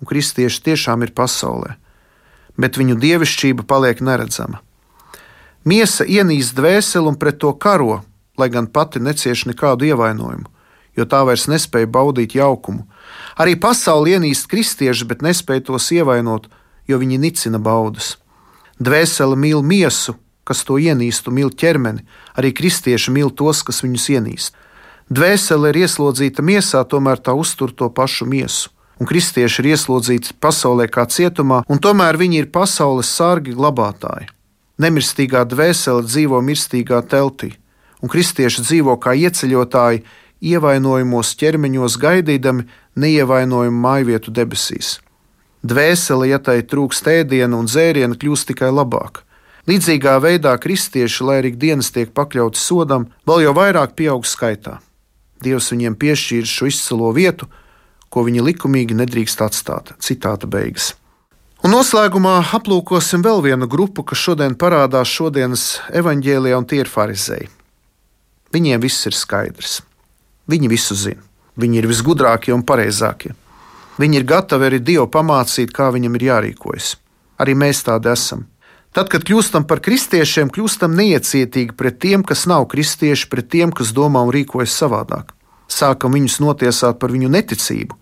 un 0.00 0.08
kristieši 0.10 0.62
tiešām 0.70 1.06
ir 1.06 1.14
pasaulē, 1.16 1.76
bet 2.60 2.78
viņu 2.78 2.98
dievišķība 3.00 3.66
paliek 3.66 4.02
neredzama. 4.04 4.60
Miesa 5.64 6.04
ienīst 6.04 6.56
dvēseli 6.56 7.08
un 7.10 7.18
pret 7.20 7.38
to 7.40 7.52
karo, 7.52 8.00
lai 8.40 8.48
gan 8.52 8.66
pati 8.66 9.00
necieš 9.00 9.46
nekādu 9.50 9.88
ievainojumu, 9.90 10.48
jo 11.00 11.08
tā 11.08 11.24
vairs 11.26 11.48
nespēja 11.50 11.88
baudīt 11.90 12.36
jaukumu, 12.36 12.84
Arī 13.40 13.54
pasauli 13.56 14.16
ienīst 14.16 14.48
kristieši, 14.50 15.06
bet 15.08 15.22
nespēj 15.24 15.64
tos 15.68 15.90
ievainot, 15.94 16.48
jo 16.88 16.98
viņi 17.00 17.20
nicina 17.22 17.60
baudas. 17.62 18.16
Dvēsele 18.80 19.36
mīl 19.36 19.62
miesu, 19.64 20.16
kas 20.44 20.64
to 20.68 20.76
ienīst, 20.80 21.28
un 21.28 21.38
mīl 21.38 21.52
ķermeni, 21.52 22.04
arī 22.36 22.52
kristieši 22.56 23.14
mīl 23.14 23.30
tos, 23.32 23.62
kas 23.64 23.80
viņus 23.84 24.08
ienīst. 24.16 24.58
Dvēsele 25.10 25.72
ir 25.72 25.80
ieslodzīta 25.84 26.44
miesā, 26.44 26.84
tomēr 26.84 27.22
tā 27.22 27.34
uztur 27.34 27.72
to 27.72 27.88
pašu 27.90 28.28
miesu. 28.28 28.70
Un 29.00 29.08
kristieši 29.08 29.62
ir 29.62 29.70
ieslodzīti 29.72 30.36
pasaulē 30.44 30.84
kā 30.92 31.06
cietumā, 31.08 31.62
un 31.72 31.80
tomēr 31.80 32.20
viņi 32.20 32.42
ir 32.42 32.50
pasaules 32.52 33.08
sargi 33.08 33.56
glabātāji. 33.56 34.28
Nemirstīgā 34.80 35.46
dvēsele 35.48 36.04
dzīvo 36.04 36.40
mirstīgā 36.44 37.00
teltī, 37.08 37.54
un 38.04 38.12
kristieši 38.12 38.64
dzīvo 38.64 38.96
kā 39.00 39.16
ieceļotāji, 39.16 40.04
ievainojumos 40.40 41.34
ķermeņos 41.40 41.96
gaidīdami 42.00 42.66
neievainojumu 42.96 43.80
mājvietu 43.84 44.32
debesīs. 44.34 44.98
Dvēsele, 45.60 46.30
ja 46.30 46.38
tai 46.40 46.62
trūkst 46.64 47.08
ēdienu 47.12 47.60
un 47.60 47.68
dzērienu, 47.68 48.16
kļūst 48.16 48.48
tikai 48.52 48.70
labāk. 48.72 49.22
Līdzīgā 49.68 50.16
veidā 50.24 50.54
kristieši, 50.56 51.24
lai 51.26 51.40
arī 51.42 51.50
dienas 51.52 51.92
tiek 51.92 52.14
pakļauti 52.16 52.58
sodam, 52.58 53.10
vēl 53.28 53.44
jau 53.44 53.52
vairāk 53.58 53.92
pieaug 53.98 54.24
skaitā. 54.24 54.78
Dievs 55.44 55.68
viņiem 55.72 55.98
piešķīra 56.00 56.48
šo 56.48 56.70
izcilo 56.72 57.12
vietu, 57.16 57.48
ko 58.08 58.24
viņi 58.26 58.44
likumīgi 58.48 58.96
nedrīkst 58.96 59.44
atstāt. 59.44 59.92
Citāta 60.00 60.48
beigas. 60.50 60.94
Un 61.60 61.74
noslēgumā 61.76 62.38
aplūkosim 62.56 63.20
vēl 63.24 63.42
vienu 63.44 63.68
grupu, 63.68 64.02
kas 64.02 64.22
šodien 64.24 64.56
parādās 64.56 65.12
šodienas 65.12 65.66
evaņģēlijā, 65.92 66.56
un 66.56 66.64
tie 66.64 66.80
ir 66.80 66.88
farizēji. 66.88 67.50
Viņiem 68.56 68.80
viss 68.80 69.04
ir 69.06 69.14
skaidrs. 69.14 69.82
Viņi 70.50 70.70
visu 70.70 70.96
zina. 70.98 71.22
Viņi 71.60 71.82
ir 71.82 71.88
visgudrākie 71.90 72.54
un 72.54 72.64
pareizākie. 72.66 73.34
Viņi 74.00 74.20
ir 74.20 74.26
gatavi 74.26 74.66
arī 74.70 74.78
Dievu 74.80 75.06
pamācīt, 75.12 75.74
kā 75.76 75.90
viņam 75.94 76.16
ir 76.16 76.26
jārīkojas. 76.30 76.94
Arī 77.40 77.54
mēs 77.58 77.84
tādi 77.86 78.10
esam. 78.10 78.46
Tad, 78.96 79.06
kad 79.12 79.22
kļūstam 79.22 79.68
par 79.70 79.78
kristiešiem, 79.84 80.50
kļūstam 80.50 80.96
neiecietīgi 80.98 81.76
pret 81.78 82.00
tiem, 82.02 82.24
kas 82.26 82.46
nav 82.50 82.66
kristieši, 82.72 83.28
pret 83.30 83.50
tiem, 83.52 83.70
kas 83.70 83.92
domā 83.94 84.24
un 84.26 84.32
rīkojas 84.34 84.74
savādāk. 84.74 85.30
Sākam 85.70 86.16
viņus 86.16 86.40
notiesāt 86.42 86.98
par 86.98 87.14
viņu 87.14 87.30
neticību, 87.30 87.94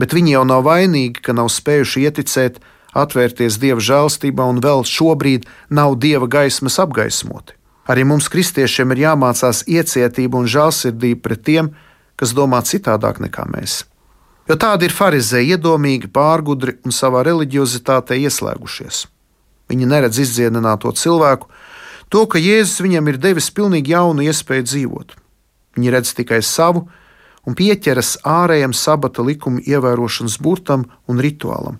bet 0.00 0.16
viņi 0.16 0.38
jau 0.38 0.44
nav 0.48 0.64
vainīgi, 0.64 1.20
ka 1.20 1.36
nav 1.36 1.50
spējuši 1.52 2.06
ieticēt, 2.08 2.60
atvērties 2.96 3.60
dieva 3.60 3.84
žēlstībā 3.84 4.46
un 4.48 4.62
vēl 4.64 4.86
šobrīd 4.88 5.44
nav 5.68 5.98
dieva 6.00 6.30
gaismas 6.30 6.80
apgaismoti. 6.80 7.58
Arī 7.90 8.06
mums, 8.08 8.30
kristiešiem, 8.32 8.94
ir 8.94 9.04
jāmācās 9.10 9.64
iecietība 9.68 10.40
un 10.40 10.48
žēlsirdība 10.48 11.20
pret 11.26 11.44
tiem, 11.44 11.70
kas 11.70 11.89
domā 12.36 12.60
citādāk 12.66 13.22
nekā 13.24 13.46
mēs. 13.48 13.84
Jo 14.50 14.56
tādi 14.60 14.88
ir 14.88 14.94
farizēji, 14.94 15.54
iedomīgi, 15.54 16.10
pārgudri 16.12 16.76
un 16.84 16.94
savā 16.94 17.22
reliģiozitātē 17.26 18.18
ieslēgušies. 18.18 19.04
Viņi 19.70 19.86
neredz 19.86 20.18
izdziedināto 20.24 20.90
cilvēku, 20.90 21.46
to, 22.10 22.24
ka 22.26 22.40
Jēzus 22.42 22.82
viņam 22.82 23.12
ir 23.12 23.20
devis 23.22 23.50
pilnīgi 23.54 23.94
jaunu 23.94 24.26
iespēju 24.26 24.66
dzīvot. 24.66 25.14
Viņi 25.78 25.92
redz 25.94 26.14
tikai 26.18 26.40
savu 26.42 26.88
un 27.46 27.56
pieķeras 27.56 28.16
ārējam 28.26 28.74
sabata 28.76 29.22
likumu 29.24 29.62
ievērošanas 29.62 30.40
burtam 30.42 30.88
un 31.08 31.22
rituālam. 31.22 31.78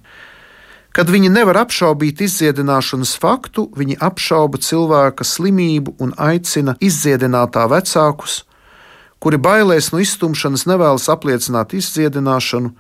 Kad 0.95 1.11
viņi 1.11 1.31
nevar 1.31 1.61
apšaubīt 1.65 2.23
izdziedināšanas 2.25 3.13
faktu, 3.23 3.69
viņi 3.79 3.99
apšauba 4.03 4.59
cilvēka 4.59 5.27
slimību 5.27 5.95
un 6.03 6.15
aicina 6.19 6.75
izdziedinātā 6.83 7.67
vecākus, 7.71 8.45
kuri 9.21 9.39
bailēs 9.41 9.91
no 9.93 10.01
iztumšanas 10.01 10.67
nevēlas 10.69 11.09
apliecināt 11.13 11.75
izdziedināšanu, 11.77 12.73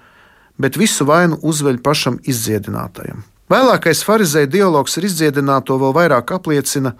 bet 0.60 0.76
visu 0.80 1.06
vainu 1.08 1.38
uzveļ 1.42 1.80
pašam 1.84 2.18
izdziedinātajam. 2.24 3.22
Vēlākais 3.50 4.04
farizēja 4.06 4.48
dialogs 4.50 4.96
ar 4.98 5.06
izdziedināto 5.08 5.76
vēl 5.80 5.94
vairāk 5.96 6.36
apliecina, 6.36 6.94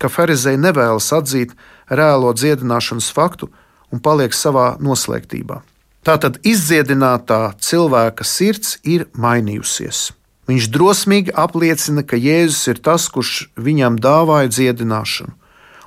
ka 0.00 0.08
farizēji 0.08 0.62
nevēlas 0.62 1.10
atzīt 1.12 1.52
reālo 1.90 2.32
dziedināšanas 2.32 3.10
faktu 3.12 3.50
un 3.92 4.00
paliek 4.00 4.34
savā 4.34 4.72
noslēgtībā. 4.80 5.60
Tātad 6.06 6.38
izdziedinātā 6.46 7.52
cilvēka 7.60 8.24
sirds 8.24 8.78
ir 8.88 9.04
mainījusies. 9.12 10.08
Viņš 10.48 10.70
drosmīgi 10.72 11.34
apliecina, 11.36 12.02
ka 12.02 12.16
Jēzus 12.16 12.72
ir 12.72 12.80
tas, 12.82 13.06
kurš 13.12 13.50
viņam 13.60 14.00
dāvāja 14.00 14.48
dziedināšanu, 14.50 15.36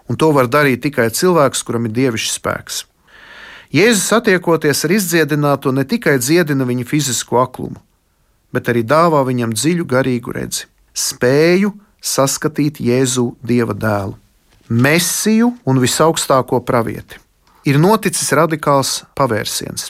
un 0.08 0.20
to 0.22 0.30
var 0.38 0.48
darīt 0.48 0.86
tikai 0.86 1.10
cilvēks, 1.10 1.66
kuram 1.66 1.89
ir 1.89 1.98
dievišķs 1.98 2.38
spēks. 2.38 2.84
Jēzus 3.73 4.05
satiekoties 4.12 4.83
ar 4.86 4.91
izdziedināto 4.93 5.71
ne 5.73 5.81
tikai 5.89 6.19
dziedina 6.21 6.67
viņa 6.69 6.83
fizisko 6.86 7.39
aklumu, 7.41 7.79
bet 8.53 8.69
arī 8.69 8.83
dāvā 8.86 9.23
viņam 9.25 9.55
dziļu 9.57 9.88
garīgu 9.89 10.36
redzi, 10.36 10.67
spēju 10.93 11.71
saskatīt 11.97 12.77
Jēzu 12.86 13.31
Dieva 13.41 13.73
dēlu, 13.73 14.13
Mesiju 14.69 15.49
un 15.65 15.81
visaugstāko 15.81 16.62
pravieti. 16.62 17.17
Ir 17.65 17.81
noticis 17.81 18.29
radikāls 18.38 18.93
pavērsiens. 19.17 19.89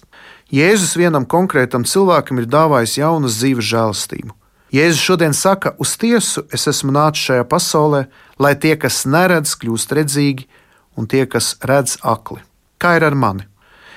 Jēzus 0.54 0.96
vienam 0.96 1.28
konkrētam 1.28 1.84
cilvēkam 1.84 2.40
ir 2.40 2.48
dāvājis 2.48 2.98
jaunas 3.02 3.36
dzīves 3.42 3.68
žēlastību. 3.68 4.32
Jēzus 4.74 5.04
šodien 5.04 5.36
saka, 5.36 5.76
uz 5.76 5.98
tiesu 6.00 6.48
es 6.56 6.70
esmu 6.72 6.96
nācis 6.96 7.28
šajā 7.28 7.46
pasaulē, 7.52 8.06
lai 8.40 8.56
tie, 8.56 8.78
kas 8.80 9.04
neredz, 9.04 9.58
kļūst 9.60 9.92
redzīgi, 10.00 10.48
un 10.96 11.10
tie, 11.10 11.28
kas 11.28 11.58
redz, 11.60 12.00
akli. 12.00 12.40
Kā 12.80 12.96
ir 12.96 13.12
ar 13.12 13.18
mani? 13.18 13.52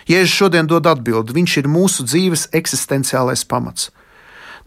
Jēzus 0.07 0.35
šodien 0.39 0.69
dod 0.71 0.87
atbildi, 0.87 1.35
viņš 1.35 1.57
ir 1.63 1.69
mūsu 1.71 2.05
dzīves 2.07 2.47
eksistenciālais 2.55 3.43
pamats. 3.49 3.91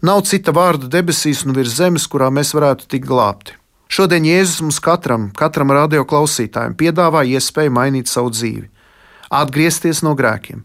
Nav 0.04 0.22
cita 0.28 0.52
vārda 0.56 0.88
debesīs 0.88 1.44
un 1.46 1.54
virs 1.56 1.78
zemes, 1.78 2.06
kurā 2.08 2.28
mēs 2.32 2.52
varētu 2.56 2.88
tikt 2.88 3.08
glābti. 3.08 3.56
Šodien 3.90 4.24
Jēzus 4.28 4.60
mums 4.62 4.78
katram, 4.84 5.30
katram 5.36 5.72
radio 5.74 6.04
klausītājam, 6.08 6.76
piedāvā 6.78 7.24
iespēju 7.26 7.72
mainīt 7.74 8.08
savu 8.08 8.30
dzīvi, 8.30 8.68
atgriezties 9.34 10.04
no 10.06 10.12
grēkiem, 10.16 10.60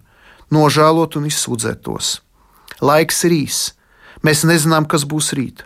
nožēlot 0.54 1.18
un 1.18 1.26
izsūdzēt 1.32 1.82
tos. 1.88 2.20
Laiks 2.84 3.24
ir 3.26 3.34
īss, 3.40 3.72
mēs 4.22 4.44
nezinām, 4.46 4.86
kas 4.86 5.08
būs 5.08 5.32
rīt. 5.40 5.64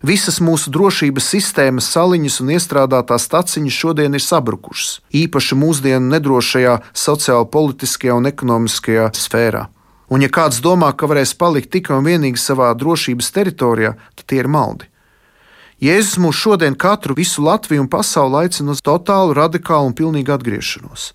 Visas 0.00 0.38
mūsu 0.40 0.70
drošības 0.72 1.26
sistēmas, 1.34 1.90
saliņas 1.92 2.38
un 2.40 2.54
iestrādātās 2.54 3.26
staciņas 3.28 3.80
šodien 3.82 4.16
ir 4.16 4.22
sabrukušas, 4.24 5.02
īpaši 5.12 5.58
mūsdienu 5.60 6.14
nedrošajā 6.14 6.78
sociālajā, 6.96 7.50
politiskajā 7.52 8.16
un 8.16 8.30
ekonomiskajā 8.30 9.10
sfērā. 9.12 9.66
Un, 10.08 10.24
ja 10.24 10.30
kāds 10.32 10.62
domā, 10.64 10.88
ka 10.96 11.04
varēs 11.06 11.36
palikt 11.36 11.68
tikai 11.76 12.00
un 12.00 12.08
vienīgi 12.08 12.40
savā 12.40 12.72
drošības 12.80 13.28
teritorijā, 13.36 13.92
tad 14.16 14.24
tie 14.24 14.40
ir 14.40 14.48
maldi. 14.48 14.88
Jēzus 15.84 16.16
mūs 16.24 16.40
šodien, 16.40 16.80
katru 16.80 17.14
visu 17.16 17.44
Latviju 17.44 17.84
un 17.84 17.92
pasauli 17.92 18.40
aicina 18.46 18.72
uz 18.72 18.80
totālu, 18.84 19.36
radikālu 19.36 19.92
un 19.92 19.96
pilnīgu 20.00 20.32
atgriešanos. 20.32 21.10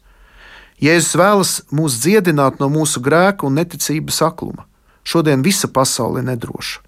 Jēzus 0.77 1.17
vēlas 1.17 1.57
mūs 1.73 1.97
dziedināt 2.05 2.61
no 2.61 2.69
mūsu 2.69 3.01
grēka 3.01 3.49
un 3.49 3.57
neticības 3.57 4.21
akluma. 4.29 4.69
Šodien 5.05 5.41
visa 5.45 5.69
pasaule 5.73 6.21
ir 6.21 6.29
nedroša, 6.29 6.84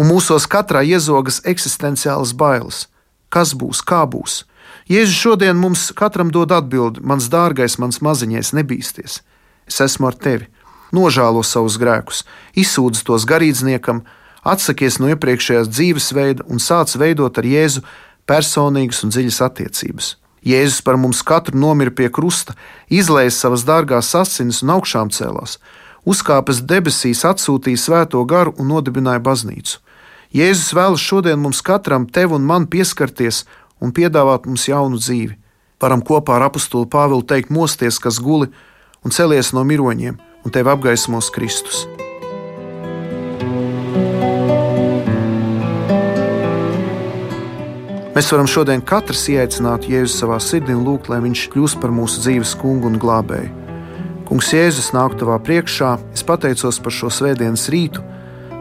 un 0.00 0.08
mūsos 0.08 0.48
katrā 0.48 0.80
iezogas 0.86 1.42
eksistenciālas 1.44 2.32
bailes. 2.32 2.86
Kas 3.28 3.52
būs, 3.52 3.84
kā 3.84 4.06
būs? 4.08 4.44
Jēzus 4.90 5.18
šodien 5.20 5.60
mums 5.60 5.90
katram 5.96 6.32
dod 6.32 6.54
atbildi: 6.56 7.04
Mans 7.04 7.28
dārgais, 7.30 7.76
mans 7.78 8.00
maziņais, 8.00 8.54
nebīsties! 8.56 9.20
Es 9.68 9.84
esmu 9.84 10.08
ar 10.08 10.16
tevi! 10.16 10.48
nožēlo 10.92 11.42
savus 11.46 11.78
grēkus, 11.80 12.24
izsūdz 12.58 13.04
tos 13.06 13.26
garīdzniekam, 13.28 14.02
atsakies 14.42 14.98
no 15.00 15.10
iepriekšējās 15.12 15.70
dzīvesveida 15.70 16.46
un 16.50 16.62
sāc 16.62 16.94
veidot 17.00 17.38
ar 17.38 17.46
Jēzu 17.46 17.84
personīgas 18.28 19.04
un 19.04 19.14
dziļas 19.14 19.40
attiecības. 19.46 20.14
Jēzus 20.46 20.80
par 20.84 20.96
mums 20.96 21.20
katru 21.26 21.58
nomira 21.60 21.92
pie 21.92 22.08
krusta, 22.08 22.54
izlēja 22.88 23.32
savas 23.36 23.66
dārgās 23.68 24.14
asinis 24.16 24.62
un 24.64 24.72
augšām 24.78 25.12
cēlās, 25.12 25.58
uzkāpis 26.08 26.62
debesīs, 26.64 27.26
atsūtīja 27.28 27.80
svēto 27.80 28.22
garu 28.24 28.54
un 28.56 28.72
nodibināja 28.72 29.20
baznīcu. 29.20 29.78
Jēzus 30.30 30.70
vēlas 30.78 31.02
šodien 31.02 31.40
mums 31.42 31.58
katram, 31.66 32.04
tev 32.06 32.36
un 32.36 32.44
man, 32.46 32.68
pieskarties 32.70 33.42
un 33.82 33.90
piedāvāt 33.90 34.44
mums 34.46 34.68
jaunu 34.68 35.00
dzīvi. 35.00 35.34
Varam 35.82 36.04
kopā 36.06 36.36
ar 36.36 36.44
apakstuli 36.46 36.86
Pāvilu 36.86 37.24
teikt, 37.26 37.50
mosties, 37.50 37.98
kas 37.98 38.20
guli 38.22 38.46
un 39.02 39.10
celies 39.10 39.50
no 39.56 39.64
miroņiem 39.66 40.20
un 40.46 40.54
tevi 40.54 40.70
apgaismos 40.70 41.32
Kristus. 41.34 41.82
Mēs 48.14 48.30
varam 48.30 48.46
šodien 48.46 48.86
katrs 48.86 49.24
ieaicināt 49.32 49.88
Jēzu 49.90 50.14
savā 50.14 50.38
sirdī 50.38 50.76
un 50.78 50.86
lūgt, 50.86 51.10
lai 51.10 51.18
Viņš 51.26 51.48
kļūst 51.50 51.80
par 51.82 51.90
mūsu 51.90 52.22
dzīves 52.22 52.54
kungu 52.60 52.86
un 52.86 53.02
glābēju. 53.02 53.50
Kungs, 54.30 54.54
Jēzus 54.54 54.92
nāk 54.94 55.18
tavā 55.18 55.40
priekšā, 55.42 55.96
es 56.14 56.22
pateicos 56.22 56.78
par 56.78 56.94
šo 56.94 57.10
svētdienas 57.10 57.66
rītu, 57.74 58.06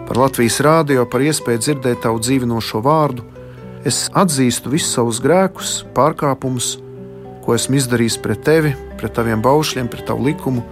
par 0.10 0.18
Latvijas 0.18 0.58
rādio, 0.66 1.04
par 1.06 1.22
iespēju 1.22 1.62
dzirdēt 1.62 2.02
tavu 2.02 2.18
dzīvinošo 2.18 2.82
vārdu. 2.82 3.22
Es 3.86 4.08
atzīstu 4.18 4.72
visus 4.74 4.96
savus 4.98 5.20
grēkus, 5.22 5.84
pārkāpumus, 5.94 6.80
ko 7.46 7.54
esmu 7.54 7.78
izdarījis 7.78 8.18
pret 8.24 8.42
tevi, 8.48 8.74
pret 8.98 9.14
taviem 9.14 9.44
baušļiem, 9.46 9.88
pret 9.88 10.10
tavu 10.10 10.26
likumu 10.26 10.66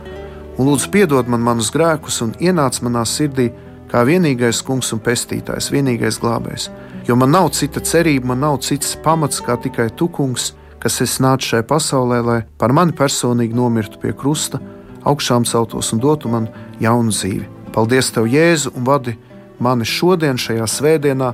un 0.58 0.66
lūdzu 0.66 0.90
piedod 0.90 1.30
man 1.30 1.44
manus 1.46 1.70
grēkus 1.74 2.20
un 2.26 2.34
ienāc 2.42 2.80
manā 2.82 3.04
sirdī 3.06 3.52
kā 3.92 4.02
vienīgais 4.08 4.64
kungs 4.66 4.90
un 4.96 5.02
pestītājs, 5.06 5.70
vienīgais 5.72 6.18
glābējs. 6.24 6.72
Jo 7.08 7.16
man 7.16 7.32
nav 7.32 7.52
cita 7.56 7.80
cerība, 7.86 8.34
man 8.34 8.42
nav 8.44 8.58
cits 8.66 8.98
pamats 9.06 9.40
kā 9.46 9.56
tikai 9.62 9.92
tu, 9.96 10.10
kungs, 10.10 10.56
kas 10.82 10.98
es 11.06 11.20
nācu 11.24 11.54
šajā 11.54 11.68
pasaulē, 11.70 12.24
lai 12.26 12.40
par 12.58 12.74
mani 12.74 12.98
personīgi 12.98 13.56
nomirtu 13.56 14.02
pie 14.02 14.18
krusta, 14.18 14.60
augšām 15.08 15.46
celtos 15.46 15.94
un 15.94 16.02
dotu 16.04 16.34
man 16.34 16.50
jaunu 16.82 17.14
dzīvi. 17.14 17.46
Paldies, 17.78 18.10
Tev, 18.12 18.26
Jēzu, 18.26 18.74
un 18.76 18.84
vadi 18.88 19.14
mani 19.60 19.88
šodien, 19.88 20.38
šajā 20.38 20.68
svētdienā, 20.70 21.34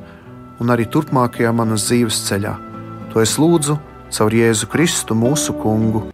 un 0.62 0.74
arī 0.74 0.88
turpmākajā 0.88 1.52
manas 1.56 1.90
dzīves 1.90 2.24
ceļā. 2.30 2.56
To 3.14 3.22
es 3.24 3.36
lūdzu 3.42 3.80
caur 4.14 4.34
Jēzu 4.34 4.70
Kristu, 4.70 5.18
mūsu 5.18 5.56
Kungu. 5.58 6.13